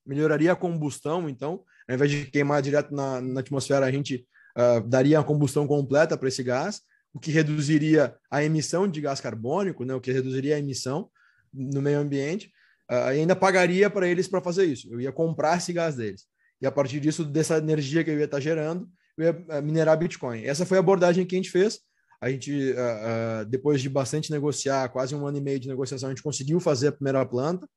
melhoraria 0.06 0.52
a 0.52 0.56
combustão, 0.56 1.28
então, 1.28 1.64
ao 1.88 1.94
invés 1.94 2.10
de 2.10 2.26
queimar 2.26 2.62
direto 2.62 2.94
na, 2.94 3.20
na 3.20 3.40
atmosfera, 3.40 3.84
a 3.84 3.90
gente 3.90 4.26
uh, 4.56 4.80
daria 4.86 5.18
a 5.18 5.24
combustão 5.24 5.66
completa 5.66 6.16
para 6.16 6.28
esse 6.28 6.42
gás, 6.42 6.82
o 7.18 7.20
que 7.20 7.32
reduziria 7.32 8.14
a 8.30 8.44
emissão 8.44 8.86
de 8.86 9.00
gás 9.00 9.20
carbônico, 9.20 9.84
né, 9.84 9.92
o 9.92 10.00
que 10.00 10.12
reduziria 10.12 10.54
a 10.54 10.58
emissão 10.60 11.10
no 11.52 11.82
meio 11.82 11.98
ambiente, 11.98 12.52
uh, 12.88 13.08
ainda 13.08 13.34
pagaria 13.34 13.90
para 13.90 14.06
eles 14.06 14.28
para 14.28 14.40
fazer 14.40 14.66
isso. 14.66 14.88
Eu 14.88 15.00
ia 15.00 15.10
comprar 15.10 15.58
esse 15.58 15.72
gás 15.72 15.96
deles. 15.96 16.26
E 16.62 16.66
a 16.66 16.70
partir 16.70 17.00
disso, 17.00 17.24
dessa 17.24 17.58
energia 17.58 18.04
que 18.04 18.10
eu 18.10 18.18
ia 18.18 18.26
estar 18.26 18.36
tá 18.36 18.40
gerando, 18.40 18.88
eu 19.16 19.24
ia 19.24 19.58
uh, 19.58 19.62
minerar 19.62 19.98
Bitcoin. 19.98 20.44
Essa 20.44 20.64
foi 20.64 20.76
a 20.76 20.80
abordagem 20.80 21.26
que 21.26 21.34
a 21.34 21.38
gente 21.38 21.50
fez. 21.50 21.80
A 22.20 22.30
gente, 22.30 22.52
uh, 22.52 23.44
depois 23.46 23.82
de 23.82 23.88
bastante 23.88 24.30
negociar, 24.30 24.88
quase 24.90 25.12
um 25.12 25.26
ano 25.26 25.38
e 25.38 25.40
meio 25.40 25.58
de 25.58 25.66
negociação, 25.66 26.08
a 26.08 26.12
gente 26.12 26.22
conseguiu 26.22 26.60
fazer 26.60 26.88
a 26.88 26.92
primeira 26.92 27.26
planta. 27.26 27.68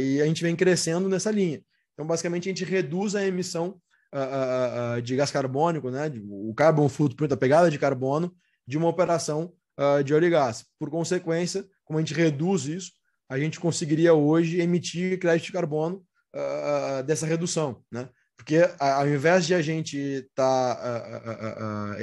e 0.00 0.22
a 0.22 0.26
gente 0.26 0.44
vem 0.44 0.54
crescendo 0.54 1.08
nessa 1.08 1.32
linha. 1.32 1.60
Então, 1.92 2.06
basicamente, 2.06 2.48
a 2.48 2.52
gente 2.52 2.64
reduz 2.64 3.16
a 3.16 3.26
emissão 3.26 3.80
de 5.02 5.16
gás 5.16 5.30
carbônico, 5.30 5.90
né, 5.90 6.10
o 6.28 6.54
carbon 6.54 6.88
footprint, 6.88 7.32
a 7.32 7.36
pegada 7.36 7.70
de 7.70 7.78
carbono, 7.78 8.34
de 8.66 8.78
uma 8.78 8.88
operação 8.88 9.52
de 10.04 10.14
óleo 10.14 10.26
e 10.26 10.30
gás. 10.30 10.64
Por 10.78 10.90
consequência, 10.90 11.64
como 11.84 11.98
a 11.98 12.02
gente 12.02 12.14
reduz 12.14 12.64
isso, 12.64 12.92
a 13.28 13.38
gente 13.38 13.60
conseguiria 13.60 14.14
hoje 14.14 14.60
emitir 14.60 15.18
crédito 15.18 15.46
de 15.46 15.52
carbono 15.52 16.02
uh, 16.34 17.02
dessa 17.04 17.26
redução, 17.26 17.82
né? 17.92 18.08
Porque 18.36 18.58
ao 18.78 19.08
invés 19.08 19.46
de 19.46 19.54
a 19.54 19.60
gente 19.60 19.98
estar 19.98 20.76
tá, 20.76 21.96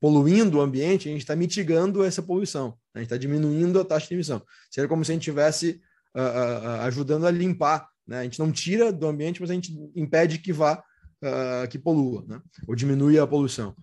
poluindo 0.00 0.58
o 0.58 0.60
ambiente, 0.60 1.08
a 1.08 1.12
gente 1.12 1.22
está 1.22 1.34
mitigando 1.34 2.04
essa 2.04 2.22
poluição, 2.22 2.68
né? 2.68 2.74
a 2.94 2.98
gente 3.00 3.06
está 3.06 3.16
diminuindo 3.16 3.80
a 3.80 3.84
taxa 3.84 4.06
de 4.06 4.14
emissão. 4.14 4.40
Seria 4.70 4.88
como 4.88 5.04
se 5.04 5.10
a 5.10 5.14
gente 5.14 5.22
estivesse 5.22 5.80
ajudando 6.82 7.26
a 7.26 7.30
limpar, 7.30 7.88
né? 8.06 8.20
A 8.20 8.22
gente 8.22 8.38
não 8.38 8.52
tira 8.52 8.92
do 8.92 9.08
ambiente, 9.08 9.40
mas 9.40 9.50
a 9.50 9.54
gente 9.54 9.72
impede 9.96 10.38
que 10.38 10.52
vá, 10.52 10.82
que 11.70 11.78
polua, 11.78 12.24
né? 12.26 12.40
Ou 12.66 12.74
diminui 12.74 13.18
a 13.18 13.26
poluição. 13.26 13.74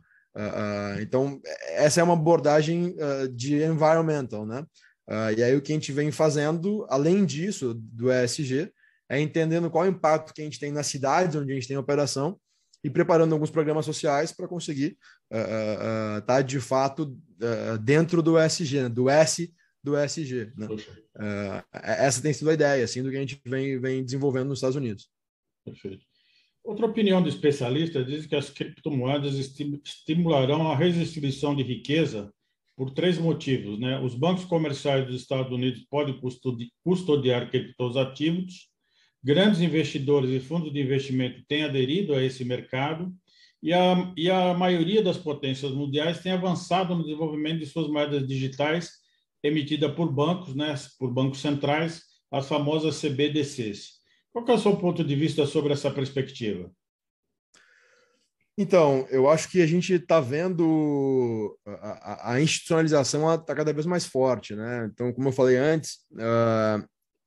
então, 1.02 1.40
essa 1.70 2.00
é 2.00 2.04
uma 2.04 2.14
abordagem 2.14 2.96
de 3.34 3.64
environmental, 3.64 4.46
né? 4.46 4.66
Uh, 5.12 5.38
e 5.38 5.44
aí 5.44 5.56
o 5.56 5.62
que 5.62 5.74
a 5.74 5.76
gente 5.76 5.92
vem 5.92 6.10
fazendo, 6.10 6.86
além 6.90 7.26
disso, 7.26 7.74
do 7.74 8.10
ESG, 8.10 8.72
é 9.10 9.20
entendendo 9.20 9.70
qual 9.70 9.84
o 9.84 9.90
impacto 9.90 10.34
que 10.34 10.42
a 10.42 10.46
gente 10.46 10.58
tem 10.58 10.72
nas 10.72 10.88
cidades 10.88 11.36
onde 11.36 11.52
a 11.52 11.56
gente 11.56 11.68
tem 11.68 11.76
operação 11.76 12.40
e 12.82 12.90
preparando 12.90 13.34
alguns 13.34 13.50
programas 13.50 13.86
sociais 13.86 14.32
para 14.32 14.48
conseguir 14.48 14.98
estar 15.30 16.18
uh, 16.18 16.18
uh, 16.18 16.22
tá 16.22 16.42
de 16.42 16.62
fato 16.62 17.18
dentro 17.84 18.22
do 18.22 18.40
ESG, 18.40 18.84
né? 18.84 18.90
do 18.90 19.10
S 19.10 19.54
do 19.84 19.98
ESG. 19.98 20.54
Né? 20.56 20.68
essa 21.74 22.22
tem 22.22 22.32
sido 22.32 22.50
a 22.50 22.54
ideia 22.54 22.86
assim, 22.86 23.04
do 23.04 23.10
que 23.10 23.18
a 23.18 23.20
gente 23.20 23.42
vem, 23.46 23.80
vem 23.80 24.06
desenvolvendo 24.06 24.48
nos 24.48 24.60
Estados 24.60 24.78
Unidos. 24.78 25.10
Perfeito. 25.66 26.06
Outra 26.64 26.86
opinião 26.86 27.22
do 27.22 27.30
especialista 27.30 28.04
diz 28.04 28.26
que 28.26 28.36
as 28.36 28.50
criptomoedas 28.50 29.36
estimularão 29.36 30.72
a 30.72 30.76
redistribuição 30.76 31.56
de 31.56 31.64
riqueza 31.64 32.32
por 32.78 32.92
três 32.92 33.18
motivos. 33.18 33.80
Né? 33.80 34.00
Os 34.00 34.16
bancos 34.16 34.46
comerciais 34.46 35.06
dos 35.06 35.22
Estados 35.22 35.52
Unidos 35.52 35.86
podem 35.90 36.20
custodiar 36.84 37.50
criptos 37.50 37.98
ativos, 37.98 38.70
grandes 39.24 39.62
investidores 39.62 40.30
e 40.30 40.40
fundos 40.40 40.72
de 40.72 40.82
investimento 40.82 41.44
têm 41.48 41.64
aderido 41.64 42.14
a 42.14 42.24
esse 42.24 42.44
mercado 42.46 43.14
e 43.62 43.74
a, 43.74 44.12
e 44.18 44.30
a 44.30 44.54
maioria 44.54 45.04
das 45.04 45.18
potências 45.18 45.72
mundiais 45.72 46.20
tem 46.20 46.32
avançado 46.32 46.96
no 46.96 47.04
desenvolvimento 47.04 47.60
de 47.60 47.68
suas 47.68 47.88
moedas 47.88 48.28
digitais 48.28 48.92
emitidas 49.44 49.94
por 49.94 50.12
bancos, 50.12 50.56
né, 50.56 50.74
por 50.98 51.12
bancos 51.12 51.40
centrais, 51.40 52.04
as 52.32 52.48
famosas 52.48 53.00
CBDCs. 53.00 54.01
Qual 54.34 54.48
é 54.48 54.54
o 54.54 54.58
seu 54.58 54.76
ponto 54.78 55.04
de 55.04 55.16
vista 55.16 55.46
sobre 55.46 55.74
essa 55.74 55.92
perspectiva? 55.92 56.72
Então, 58.58 59.08
eu 59.10 59.30
acho 59.30 59.50
que 59.50 59.62
a 59.62 59.66
gente 59.66 59.94
está 59.94 60.20
vendo 60.20 61.58
a, 61.66 62.34
a 62.34 62.42
institucionalização 62.42 63.34
está 63.34 63.56
cada 63.56 63.74
vez 63.74 63.86
mais 63.86 64.06
forte, 64.06 64.56
né? 64.56 64.90
Então, 64.92 65.12
como 65.14 65.30
eu 65.30 65.34
falei 65.34 65.58
antes, 65.58 65.96
uh, 66.14 66.86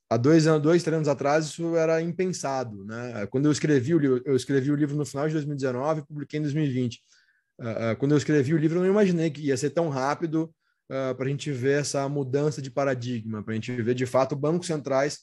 há 0.08 0.16
dois 0.16 0.46
anos, 0.46 0.62
dois, 0.62 0.82
três 0.82 0.94
anos 0.94 1.08
atrás, 1.08 1.46
isso 1.46 1.76
era 1.76 2.00
impensado, 2.00 2.84
né? 2.84 3.26
Quando 3.30 3.46
eu 3.46 3.52
escrevi 3.52 3.94
o 3.94 3.98
livro, 3.98 4.22
eu 4.24 4.36
escrevi 4.36 4.70
o 4.70 4.76
livro 4.76 4.96
no 4.96 5.04
final 5.04 5.26
de 5.26 5.32
2019 5.34 6.00
e 6.00 6.06
publiquei 6.06 6.38
em 6.38 6.42
2020. 6.42 7.00
Uh, 7.58 7.64
uh, 7.64 7.96
quando 7.98 8.12
eu 8.12 8.18
escrevi 8.18 8.54
o 8.54 8.58
livro, 8.58 8.78
eu 8.78 8.82
não 8.82 8.90
imaginei 8.90 9.30
que 9.30 9.42
ia 9.42 9.56
ser 9.56 9.70
tão 9.70 9.88
rápido 9.88 10.54
uh, 10.90 11.14
para 11.14 11.26
a 11.26 11.28
gente 11.28 11.50
ver 11.50 11.80
essa 11.80 12.08
mudança 12.08 12.60
de 12.60 12.70
paradigma, 12.70 13.42
para 13.42 13.52
a 13.52 13.54
gente 13.54 13.72
ver 13.82 13.94
de 13.94 14.06
fato 14.06 14.36
bancos 14.36 14.66
centrais, 14.66 15.20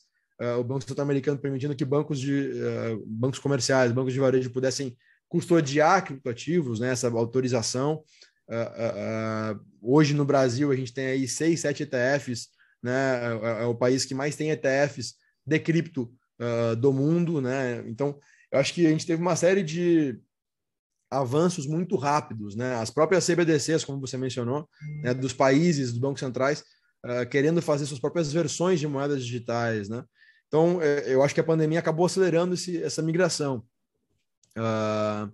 o 0.59 0.63
Banco 0.63 0.81
Central 0.81 1.05
Americano 1.05 1.37
permitindo 1.37 1.75
que 1.75 1.85
bancos 1.85 2.19
de 2.19 2.49
bancos 3.05 3.39
comerciais, 3.39 3.91
bancos 3.91 4.13
de 4.13 4.19
varejo 4.19 4.49
pudessem 4.49 4.97
custodiar 5.31 6.03
criptoativos, 6.03 6.81
né, 6.81 6.89
essa 6.91 7.09
autorização. 7.09 8.03
Uh, 8.49 8.53
uh, 8.53 9.55
uh, 9.55 9.65
hoje 9.81 10.13
no 10.13 10.25
Brasil 10.25 10.69
a 10.69 10.75
gente 10.75 10.93
tem 10.93 11.05
aí 11.05 11.25
seis, 11.25 11.61
sete 11.61 11.83
ETFs, 11.83 12.49
né, 12.83 13.21
é, 13.61 13.65
o 13.65 13.73
país 13.73 14.03
que 14.03 14.13
mais 14.13 14.35
tem 14.35 14.51
ETFs 14.51 15.15
de 15.45 15.57
cripto 15.57 16.13
do 16.79 16.91
mundo, 16.91 17.39
né? 17.39 17.83
Então, 17.85 18.19
eu 18.51 18.59
acho 18.59 18.73
que 18.73 18.87
a 18.87 18.89
gente 18.89 19.05
teve 19.05 19.21
uma 19.21 19.35
série 19.35 19.61
de 19.61 20.19
avanços 21.07 21.67
muito 21.67 21.95
rápidos, 21.95 22.55
né? 22.55 22.73
As 22.77 22.89
próprias 22.89 23.27
CBDCs, 23.27 23.85
como 23.85 24.01
você 24.01 24.17
mencionou, 24.17 24.67
né, 25.03 25.13
dos 25.13 25.33
países, 25.33 25.91
dos 25.91 25.99
bancos 25.99 26.19
centrais, 26.19 26.63
querendo 27.29 27.61
fazer 27.61 27.85
suas 27.85 27.99
próprias 27.99 28.33
versões 28.33 28.79
de 28.79 28.87
moedas 28.87 29.23
digitais, 29.23 29.87
né? 29.87 30.03
Então, 30.51 30.81
é, 30.81 31.05
eu 31.07 31.23
acho 31.23 31.33
que 31.33 31.39
a 31.39 31.45
pandemia 31.45 31.79
acabou 31.79 32.05
acelerando 32.05 32.55
esse, 32.55 32.83
essa 32.83 33.01
migração. 33.01 33.63
Uh, 34.57 35.31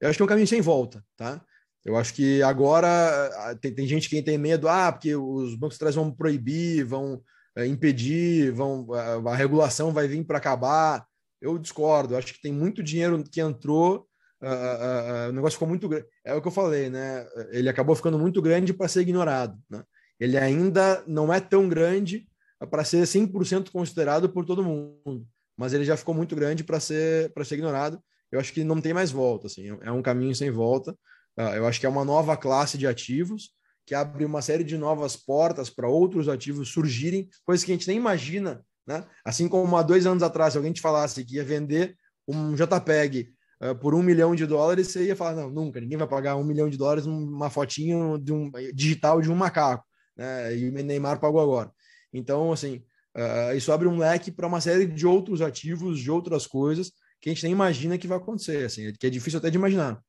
eu 0.00 0.08
acho 0.08 0.16
que 0.16 0.22
é 0.22 0.24
um 0.24 0.28
caminho 0.28 0.48
sem 0.48 0.60
volta, 0.60 1.00
tá? 1.16 1.40
Eu 1.84 1.96
acho 1.96 2.12
que 2.12 2.42
agora 2.42 3.56
tem, 3.60 3.72
tem 3.72 3.86
gente 3.86 4.08
que 4.08 4.20
tem 4.20 4.36
medo, 4.36 4.68
ah, 4.68 4.90
porque 4.90 5.14
os 5.14 5.54
bancos 5.54 5.76
centrais 5.76 5.94
vão 5.94 6.10
proibir, 6.10 6.84
vão 6.84 7.22
é, 7.56 7.66
impedir, 7.66 8.50
vão 8.50 8.92
a, 8.92 9.30
a 9.30 9.36
regulação 9.36 9.92
vai 9.92 10.08
vir 10.08 10.24
para 10.24 10.38
acabar. 10.38 11.06
Eu 11.40 11.56
discordo. 11.56 12.14
Eu 12.14 12.18
acho 12.18 12.34
que 12.34 12.42
tem 12.42 12.52
muito 12.52 12.82
dinheiro 12.82 13.22
que 13.22 13.40
entrou 13.40 14.08
uh, 14.42 15.26
uh, 15.26 15.28
o 15.30 15.32
negócio 15.32 15.54
ficou 15.54 15.68
muito 15.68 15.88
grande. 15.88 16.06
É 16.24 16.34
o 16.34 16.42
que 16.42 16.48
eu 16.48 16.52
falei, 16.52 16.90
né? 16.90 17.24
Ele 17.50 17.68
acabou 17.68 17.94
ficando 17.94 18.18
muito 18.18 18.42
grande 18.42 18.74
para 18.74 18.88
ser 18.88 19.02
ignorado. 19.02 19.56
Né? 19.70 19.84
Ele 20.18 20.36
ainda 20.36 21.02
não 21.06 21.32
é 21.32 21.40
tão 21.40 21.68
grande 21.68 22.26
para 22.66 22.84
ser 22.84 23.02
100% 23.04 23.70
considerado 23.70 24.28
por 24.28 24.44
todo 24.44 24.64
mundo, 24.64 25.26
mas 25.56 25.72
ele 25.72 25.84
já 25.84 25.96
ficou 25.96 26.14
muito 26.14 26.34
grande 26.34 26.64
para 26.64 26.80
ser, 26.80 27.32
ser 27.44 27.54
ignorado. 27.54 28.02
Eu 28.30 28.38
acho 28.38 28.52
que 28.52 28.64
não 28.64 28.80
tem 28.80 28.92
mais 28.92 29.10
volta. 29.10 29.46
Assim, 29.46 29.76
é 29.80 29.90
um 29.90 30.02
caminho 30.02 30.34
sem 30.34 30.50
volta. 30.50 30.92
Uh, 31.38 31.54
eu 31.56 31.66
acho 31.66 31.80
que 31.80 31.86
é 31.86 31.88
uma 31.88 32.04
nova 32.04 32.36
classe 32.36 32.76
de 32.76 32.86
ativos 32.86 33.50
que 33.86 33.94
abre 33.94 34.22
uma 34.24 34.42
série 34.42 34.64
de 34.64 34.76
novas 34.76 35.16
portas 35.16 35.70
para 35.70 35.88
outros 35.88 36.28
ativos 36.28 36.70
surgirem, 36.70 37.26
coisas 37.42 37.64
que 37.64 37.72
a 37.72 37.74
gente 37.74 37.88
nem 37.88 37.96
imagina. 37.96 38.62
Né? 38.86 39.02
Assim 39.24 39.48
como 39.48 39.76
há 39.78 39.82
dois 39.82 40.04
anos 40.04 40.22
atrás, 40.22 40.52
se 40.52 40.58
alguém 40.58 40.74
te 40.74 40.80
falasse 40.82 41.24
que 41.24 41.36
ia 41.36 41.44
vender 41.44 41.96
um 42.26 42.54
JPEG 42.54 43.32
uh, 43.62 43.74
por 43.76 43.94
um 43.94 44.02
milhão 44.02 44.34
de 44.34 44.46
dólares, 44.46 44.88
você 44.88 45.06
ia 45.06 45.16
falar: 45.16 45.34
não, 45.34 45.50
nunca, 45.50 45.80
ninguém 45.80 45.96
vai 45.96 46.06
pagar 46.06 46.36
um 46.36 46.44
milhão 46.44 46.68
de 46.68 46.76
dólares 46.76 47.06
numa 47.06 47.48
fotinho 47.48 48.18
de 48.18 48.30
um, 48.30 48.50
digital 48.74 49.22
de 49.22 49.30
um 49.30 49.34
macaco. 49.34 49.84
Né? 50.14 50.56
E 50.56 50.68
o 50.68 50.72
Neymar 50.72 51.18
pagou 51.18 51.40
agora. 51.40 51.72
Então, 52.12 52.52
assim, 52.52 52.82
uh, 53.16 53.56
isso 53.56 53.72
abre 53.72 53.88
um 53.88 53.98
leque 53.98 54.30
para 54.30 54.46
uma 54.46 54.60
série 54.60 54.86
de 54.86 55.06
outros 55.06 55.40
ativos, 55.40 56.00
de 56.00 56.10
outras 56.10 56.46
coisas 56.46 56.92
que 57.20 57.28
a 57.28 57.32
gente 57.32 57.42
nem 57.42 57.52
imagina 57.52 57.98
que 57.98 58.06
vai 58.06 58.18
acontecer, 58.18 58.64
assim, 58.64 58.92
que 58.92 59.06
é 59.06 59.10
difícil 59.10 59.38
até 59.38 59.50
de 59.50 59.56
imaginar. 59.56 60.00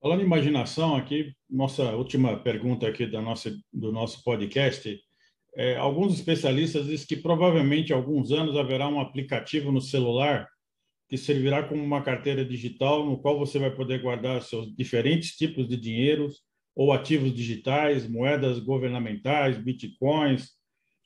Falando 0.00 0.22
em 0.22 0.24
imaginação, 0.24 0.96
aqui, 0.96 1.34
nossa 1.48 1.94
última 1.94 2.38
pergunta 2.42 2.86
aqui 2.86 3.06
da 3.06 3.20
nossa, 3.20 3.54
do 3.72 3.92
nosso 3.92 4.22
podcast, 4.24 4.98
é, 5.56 5.76
alguns 5.76 6.14
especialistas 6.14 6.86
dizem 6.86 7.06
que 7.06 7.16
provavelmente, 7.16 7.92
alguns 7.92 8.30
anos, 8.30 8.56
haverá 8.56 8.88
um 8.88 9.00
aplicativo 9.00 9.72
no 9.72 9.80
celular 9.80 10.48
que 11.08 11.18
servirá 11.18 11.64
como 11.64 11.82
uma 11.82 12.02
carteira 12.02 12.44
digital 12.44 13.04
no 13.04 13.20
qual 13.20 13.36
você 13.36 13.58
vai 13.58 13.74
poder 13.74 14.00
guardar 14.00 14.40
seus 14.42 14.72
diferentes 14.74 15.36
tipos 15.36 15.68
de 15.68 15.76
dinheiros 15.76 16.40
ou 16.74 16.92
ativos 16.92 17.34
digitais, 17.34 18.08
moedas 18.08 18.60
governamentais, 18.60 19.58
bitcoins, 19.58 20.52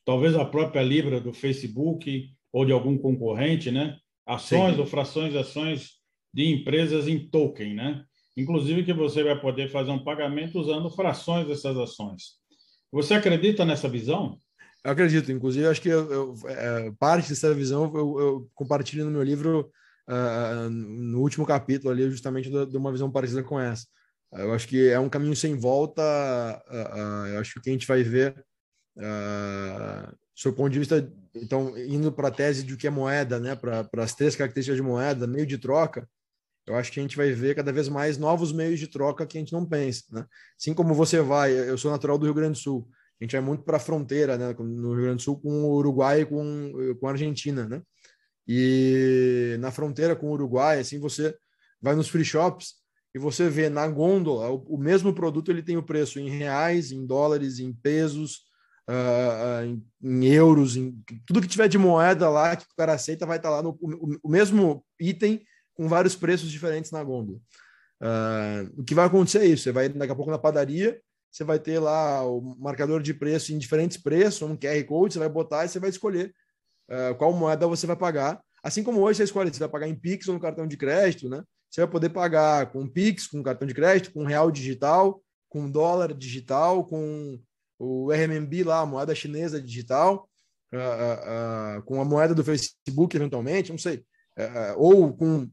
talvez 0.04 0.34
a 0.34 0.44
própria 0.44 0.82
Libra 0.82 1.20
do 1.20 1.32
Facebook 1.32 2.28
ou 2.52 2.64
de 2.64 2.72
algum 2.72 2.96
concorrente, 2.96 3.70
né? 3.70 3.96
Ações 4.26 4.74
Sim. 4.74 4.80
ou 4.80 4.86
frações 4.86 5.32
de 5.32 5.38
ações 5.38 5.90
de 6.32 6.52
empresas 6.52 7.08
em 7.08 7.28
token, 7.28 7.74
né? 7.74 8.04
Inclusive 8.36 8.84
que 8.84 8.92
você 8.92 9.22
vai 9.22 9.40
poder 9.40 9.70
fazer 9.70 9.90
um 9.90 10.02
pagamento 10.02 10.58
usando 10.58 10.90
frações 10.90 11.46
dessas 11.46 11.76
ações. 11.76 12.34
Você 12.90 13.14
acredita 13.14 13.64
nessa 13.64 13.88
visão? 13.88 14.38
Eu 14.84 14.90
acredito, 14.90 15.32
inclusive, 15.32 15.66
acho 15.66 15.80
que 15.80 15.88
eu, 15.88 16.12
eu, 16.12 16.34
é, 16.48 16.92
parte 16.98 17.30
dessa 17.30 17.54
visão 17.54 17.84
eu, 17.94 18.20
eu, 18.20 18.50
compartilho 18.54 19.04
no 19.04 19.10
meu 19.10 19.22
livro, 19.22 19.70
uh, 20.08 20.68
no 20.68 21.20
último 21.20 21.46
capítulo 21.46 21.90
ali, 21.90 22.10
justamente 22.10 22.50
de 22.50 22.76
uma 22.76 22.92
visão 22.92 23.10
parecida 23.10 23.42
com 23.42 23.58
essa. 23.58 23.86
Eu 24.32 24.52
acho 24.52 24.66
que 24.66 24.88
é 24.88 24.98
um 24.98 25.08
caminho 25.08 25.34
sem 25.34 25.56
volta. 25.56 26.02
Uh, 26.68 26.98
uh, 26.98 27.26
eu 27.28 27.40
acho 27.40 27.54
que 27.54 27.58
o 27.60 27.62
que 27.62 27.70
a 27.70 27.72
gente 27.72 27.86
vai 27.86 28.02
ver, 28.02 28.44
do 28.96 30.52
ponto 30.52 30.70
de 30.70 30.78
vista, 30.78 31.12
então, 31.34 31.76
indo 31.76 32.12
para 32.12 32.28
a 32.28 32.30
tese 32.30 32.62
de 32.62 32.74
o 32.74 32.76
que 32.76 32.86
é 32.86 32.90
moeda, 32.90 33.38
né, 33.40 33.54
para 33.54 33.88
as 33.98 34.14
três 34.14 34.36
características 34.36 34.76
de 34.76 34.82
moeda, 34.82 35.26
meio 35.26 35.46
de 35.46 35.58
troca, 35.58 36.08
eu 36.66 36.74
acho 36.76 36.90
que 36.90 36.98
a 36.98 37.02
gente 37.02 37.16
vai 37.16 37.30
ver 37.32 37.54
cada 37.54 37.72
vez 37.72 37.88
mais 37.88 38.16
novos 38.16 38.52
meios 38.52 38.80
de 38.80 38.86
troca 38.86 39.26
que 39.26 39.36
a 39.36 39.40
gente 39.40 39.52
não 39.52 39.66
pensa. 39.66 40.04
Né? 40.10 40.24
Assim 40.58 40.72
como 40.72 40.94
você 40.94 41.20
vai, 41.20 41.52
eu 41.52 41.76
sou 41.76 41.90
natural 41.90 42.16
do 42.16 42.24
Rio 42.24 42.34
Grande 42.34 42.52
do 42.52 42.62
Sul, 42.62 42.88
a 43.20 43.24
gente 43.24 43.32
vai 43.32 43.40
muito 43.40 43.64
para 43.64 43.76
a 43.76 43.80
fronteira, 43.80 44.36
né, 44.36 44.54
no 44.58 44.94
Rio 44.94 45.02
Grande 45.02 45.16
do 45.16 45.22
Sul, 45.22 45.40
com 45.40 45.64
o 45.64 45.74
Uruguai 45.74 46.22
e 46.22 46.26
com, 46.26 46.72
com 46.98 47.06
a 47.06 47.10
Argentina. 47.10 47.68
Né? 47.68 47.82
E 48.46 49.56
na 49.60 49.70
fronteira 49.70 50.16
com 50.16 50.28
o 50.28 50.32
Uruguai, 50.32 50.80
assim, 50.80 50.98
você 50.98 51.34
vai 51.80 51.94
nos 51.94 52.08
free 52.08 52.24
shops 52.24 52.74
e 53.14 53.18
você 53.18 53.48
vê 53.48 53.68
na 53.68 53.86
gôndola 53.86 54.50
o, 54.50 54.74
o 54.74 54.78
mesmo 54.78 55.14
produto 55.14 55.50
ele 55.50 55.62
tem 55.62 55.76
o 55.76 55.82
preço 55.82 56.18
em 56.18 56.28
reais, 56.28 56.90
em 56.90 57.06
dólares, 57.06 57.58
em 57.58 57.72
pesos, 57.72 58.42
uh, 58.88 59.64
em, 59.64 59.84
em, 60.02 60.26
euros, 60.26 60.76
em 60.76 60.92
tudo 61.26 61.40
que 61.40 61.48
tiver 61.48 61.68
de 61.68 61.78
moeda 61.78 62.28
lá 62.28 62.56
que 62.56 62.64
o 62.64 62.76
cara 62.76 62.94
aceita 62.94 63.26
vai 63.26 63.36
estar 63.36 63.50
tá 63.50 63.56
lá 63.56 63.62
no 63.62 63.76
o, 63.80 64.16
o 64.22 64.28
mesmo 64.28 64.84
item 65.00 65.44
com 65.74 65.88
vários 65.88 66.14
preços 66.14 66.50
diferentes 66.50 66.90
na 66.90 67.02
gôndola. 67.02 67.38
Uh, 68.00 68.80
o 68.80 68.84
que 68.84 68.94
vai 68.94 69.06
acontecer 69.06 69.38
é 69.38 69.46
isso: 69.46 69.64
você 69.64 69.72
vai 69.72 69.88
daqui 69.88 70.12
a 70.12 70.16
pouco 70.16 70.30
na 70.30 70.38
padaria, 70.38 71.00
você 71.30 71.44
vai 71.44 71.58
ter 71.58 71.78
lá 71.78 72.24
o 72.26 72.56
marcador 72.58 73.02
de 73.02 73.14
preço 73.14 73.52
em 73.52 73.58
diferentes 73.58 73.96
preços, 73.96 74.42
um 74.42 74.56
QR 74.56 74.82
Code, 74.84 75.14
você 75.14 75.18
vai 75.18 75.28
botar 75.28 75.64
e 75.64 75.68
você 75.68 75.78
vai 75.78 75.90
escolher 75.90 76.34
uh, 76.90 77.14
qual 77.16 77.32
moeda 77.32 77.66
você 77.66 77.86
vai 77.86 77.96
pagar. 77.96 78.40
Assim 78.62 78.82
como 78.82 79.00
hoje 79.00 79.18
você 79.18 79.24
escolhe 79.24 79.52
se 79.52 79.60
vai 79.60 79.68
pagar 79.68 79.88
em 79.88 79.94
Pix 79.94 80.26
ou 80.28 80.34
no 80.34 80.40
cartão 80.40 80.66
de 80.66 80.76
crédito, 80.76 81.28
né? 81.28 81.42
Você 81.70 81.80
vai 81.80 81.90
poder 81.90 82.10
pagar 82.10 82.70
com 82.70 82.88
Pix, 82.88 83.26
com 83.26 83.42
cartão 83.42 83.66
de 83.66 83.74
crédito, 83.74 84.12
com 84.12 84.24
real 84.24 84.50
digital, 84.50 85.20
com 85.48 85.70
dólar 85.70 86.14
digital, 86.14 86.84
com 86.86 87.38
o 87.78 88.10
RMB 88.10 88.64
lá, 88.64 88.80
a 88.80 88.86
moeda 88.86 89.14
chinesa 89.14 89.60
digital, 89.60 90.28
uh, 90.72 91.82
com 91.84 92.00
a 92.00 92.04
moeda 92.04 92.34
do 92.34 92.44
Facebook, 92.44 93.16
eventualmente, 93.16 93.70
não 93.70 93.78
sei. 93.78 94.04
ou 94.76 95.12
com 95.16 95.48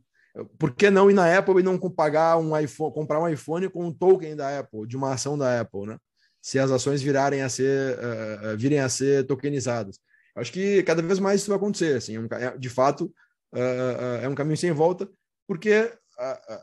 por 0.57 0.73
que 0.73 0.89
não 0.89 1.09
ir 1.09 1.13
na 1.13 1.37
Apple 1.37 1.59
e 1.59 1.63
não 1.63 1.77
pagar 1.77 2.37
um 2.37 2.57
iPhone, 2.57 2.93
comprar 2.93 3.19
um 3.19 3.27
iPhone 3.27 3.69
com 3.69 3.85
um 3.85 3.93
token 3.93 4.35
da 4.35 4.59
Apple, 4.59 4.87
de 4.87 4.95
uma 4.95 5.13
ação 5.13 5.37
da 5.37 5.59
Apple, 5.59 5.87
né? 5.87 5.97
Se 6.41 6.57
as 6.57 6.71
ações 6.71 7.01
virarem 7.01 7.41
a 7.41 7.49
ser, 7.49 7.97
uh, 7.97 8.57
virem 8.57 8.79
a 8.79 8.89
ser 8.89 9.27
tokenizadas. 9.27 9.99
Acho 10.35 10.51
que 10.51 10.81
cada 10.83 11.01
vez 11.01 11.19
mais 11.19 11.41
isso 11.41 11.49
vai 11.49 11.57
acontecer. 11.57 11.97
Assim, 11.97 12.15
é, 12.31 12.57
de 12.57 12.69
fato, 12.69 13.05
uh, 13.53 13.57
uh, 13.57 14.23
é 14.23 14.29
um 14.29 14.35
caminho 14.35 14.57
sem 14.57 14.71
volta, 14.71 15.07
porque 15.47 15.91
a, 16.17 16.61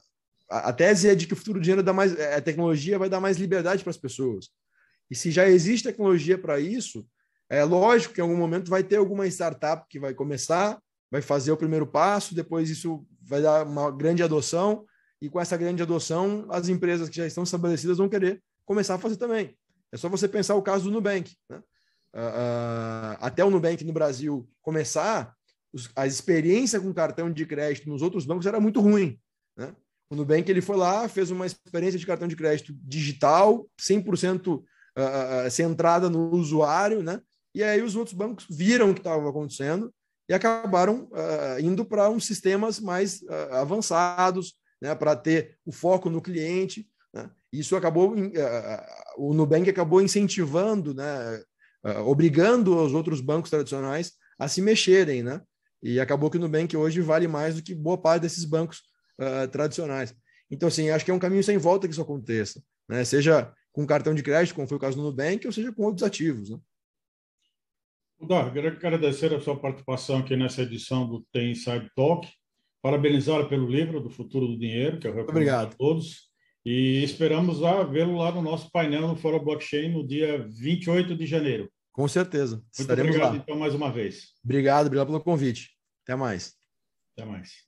a, 0.50 0.68
a, 0.70 0.72
tese 0.72 1.08
é 1.08 1.14
de 1.14 1.26
que 1.26 1.34
o 1.34 1.36
futuro 1.36 1.58
do 1.58 1.62
dinheiro 1.62 1.82
dá 1.82 1.92
mais, 1.92 2.18
a 2.18 2.40
tecnologia 2.40 2.98
vai 2.98 3.08
dar 3.08 3.20
mais 3.20 3.36
liberdade 3.36 3.84
para 3.84 3.90
as 3.90 3.96
pessoas. 3.96 4.48
E 5.10 5.14
se 5.14 5.30
já 5.30 5.48
existe 5.48 5.88
tecnologia 5.88 6.36
para 6.36 6.60
isso, 6.60 7.06
é 7.48 7.64
lógico 7.64 8.14
que 8.14 8.20
em 8.20 8.22
algum 8.22 8.36
momento 8.36 8.68
vai 8.68 8.82
ter 8.82 8.96
alguma 8.96 9.26
startup 9.26 9.86
que 9.88 9.98
vai 9.98 10.12
começar, 10.12 10.78
vai 11.10 11.22
fazer 11.22 11.50
o 11.50 11.56
primeiro 11.56 11.86
passo, 11.86 12.34
depois 12.34 12.68
isso 12.68 13.06
vai 13.22 13.40
dar 13.40 13.66
uma 13.66 13.90
grande 13.90 14.22
adoção, 14.22 14.84
e 15.20 15.28
com 15.28 15.40
essa 15.40 15.56
grande 15.56 15.82
adoção, 15.82 16.46
as 16.50 16.68
empresas 16.68 17.08
que 17.08 17.16
já 17.16 17.26
estão 17.26 17.42
estabelecidas 17.42 17.98
vão 17.98 18.08
querer 18.08 18.42
começar 18.64 18.94
a 18.94 18.98
fazer 18.98 19.16
também. 19.16 19.56
É 19.90 19.96
só 19.96 20.08
você 20.08 20.28
pensar 20.28 20.54
o 20.54 20.62
caso 20.62 20.84
do 20.84 20.90
Nubank. 20.90 21.34
Né? 21.48 21.58
Uh, 22.14 23.16
até 23.20 23.44
o 23.44 23.50
Nubank 23.50 23.82
no 23.84 23.92
Brasil 23.92 24.48
começar, 24.60 25.34
os, 25.72 25.90
a 25.96 26.06
experiência 26.06 26.80
com 26.80 26.92
cartão 26.92 27.30
de 27.30 27.44
crédito 27.46 27.88
nos 27.88 28.02
outros 28.02 28.26
bancos 28.26 28.46
era 28.46 28.60
muito 28.60 28.80
ruim. 28.80 29.18
Né? 29.56 29.74
O 30.10 30.14
Nubank 30.14 30.48
ele 30.50 30.60
foi 30.60 30.76
lá, 30.76 31.08
fez 31.08 31.30
uma 31.30 31.46
experiência 31.46 31.98
de 31.98 32.06
cartão 32.06 32.28
de 32.28 32.36
crédito 32.36 32.72
digital, 32.82 33.66
100% 33.80 34.62
uh, 34.98 35.50
centrada 35.50 36.10
no 36.10 36.30
usuário, 36.30 37.02
né? 37.02 37.20
e 37.54 37.62
aí 37.62 37.82
os 37.82 37.96
outros 37.96 38.14
bancos 38.14 38.46
viram 38.48 38.90
o 38.90 38.94
que 38.94 39.00
estava 39.00 39.28
acontecendo 39.28 39.92
e 40.28 40.34
acabaram 40.34 41.08
uh, 41.10 41.60
indo 41.60 41.84
para 41.84 42.08
uns 42.08 42.26
sistemas 42.26 42.78
mais 42.78 43.22
uh, 43.22 43.54
avançados, 43.54 44.54
né, 44.80 44.94
para 44.94 45.16
ter 45.16 45.58
o 45.64 45.72
foco 45.72 46.10
no 46.10 46.20
cliente. 46.20 46.86
Né? 47.12 47.28
Isso 47.52 47.74
acabou, 47.74 48.14
uh, 48.14 48.30
o 49.16 49.32
Nubank 49.32 49.68
acabou 49.68 50.02
incentivando, 50.02 50.94
né, 50.94 51.42
obrigando 52.04 52.76
os 52.76 52.92
outros 52.92 53.20
bancos 53.20 53.50
tradicionais 53.50 54.12
a 54.38 54.46
se 54.46 54.60
mexerem, 54.60 55.22
né? 55.22 55.40
E 55.82 56.00
acabou 56.00 56.28
que 56.28 56.36
o 56.36 56.40
Nubank 56.40 56.76
hoje 56.76 57.00
vale 57.00 57.26
mais 57.26 57.54
do 57.54 57.62
que 57.62 57.74
boa 57.74 57.96
parte 57.96 58.22
desses 58.22 58.44
bancos 58.44 58.82
tradicionais. 59.52 60.12
Então, 60.50 60.68
assim, 60.68 60.90
acho 60.90 61.04
que 61.04 61.10
é 61.10 61.14
um 61.14 61.20
caminho 61.20 61.42
sem 61.42 61.56
volta 61.56 61.86
que 61.86 61.92
isso 61.92 62.02
aconteça, 62.02 62.60
né? 62.88 63.04
Seja 63.04 63.52
com 63.78 63.86
cartão 63.86 64.12
de 64.12 64.24
crédito, 64.24 64.56
como 64.56 64.66
foi 64.66 64.76
o 64.76 64.80
caso 64.80 64.96
do 64.96 65.04
Nubank, 65.04 65.46
ou 65.46 65.52
seja 65.52 65.72
com 65.72 65.84
outros 65.84 66.02
ativos, 66.02 66.50
né? 66.50 66.58
Dar, 68.26 68.52
quero 68.52 68.66
agradecer 68.66 69.32
a 69.32 69.40
sua 69.40 69.56
participação 69.56 70.18
aqui 70.18 70.34
nessa 70.34 70.62
edição 70.62 71.08
do 71.08 71.24
Tem 71.30 71.52
Inside 71.52 71.88
Talk, 71.94 72.28
parabenizar 72.82 73.48
pelo 73.48 73.70
livro 73.70 74.00
do 74.00 74.10
Futuro 74.10 74.48
do 74.48 74.58
Dinheiro, 74.58 74.98
que 74.98 75.06
eu 75.06 75.12
recomendo 75.12 75.30
Obrigado. 75.30 75.74
a 75.74 75.76
todos, 75.76 76.28
e 76.66 77.04
esperamos 77.04 77.60
vê-lo 77.92 78.16
lá 78.16 78.32
no 78.32 78.42
nosso 78.42 78.68
painel 78.72 79.06
no 79.06 79.14
Fórum 79.16 79.44
Blockchain 79.44 79.92
no 79.92 80.04
dia 80.04 80.44
28 80.48 81.16
de 81.16 81.24
janeiro. 81.24 81.70
Com 81.92 82.08
certeza. 82.08 82.56
Muito 82.56 82.80
Estaremos 82.80 83.10
obrigado, 83.10 83.36
lá. 83.36 83.38
então, 83.40 83.56
mais 83.56 83.76
uma 83.76 83.92
vez. 83.92 84.32
Obrigado, 84.44 84.86
obrigado 84.86 85.06
pelo 85.06 85.20
convite. 85.20 85.70
Até 86.02 86.16
mais. 86.16 86.52
Até 87.16 87.24
mais. 87.24 87.67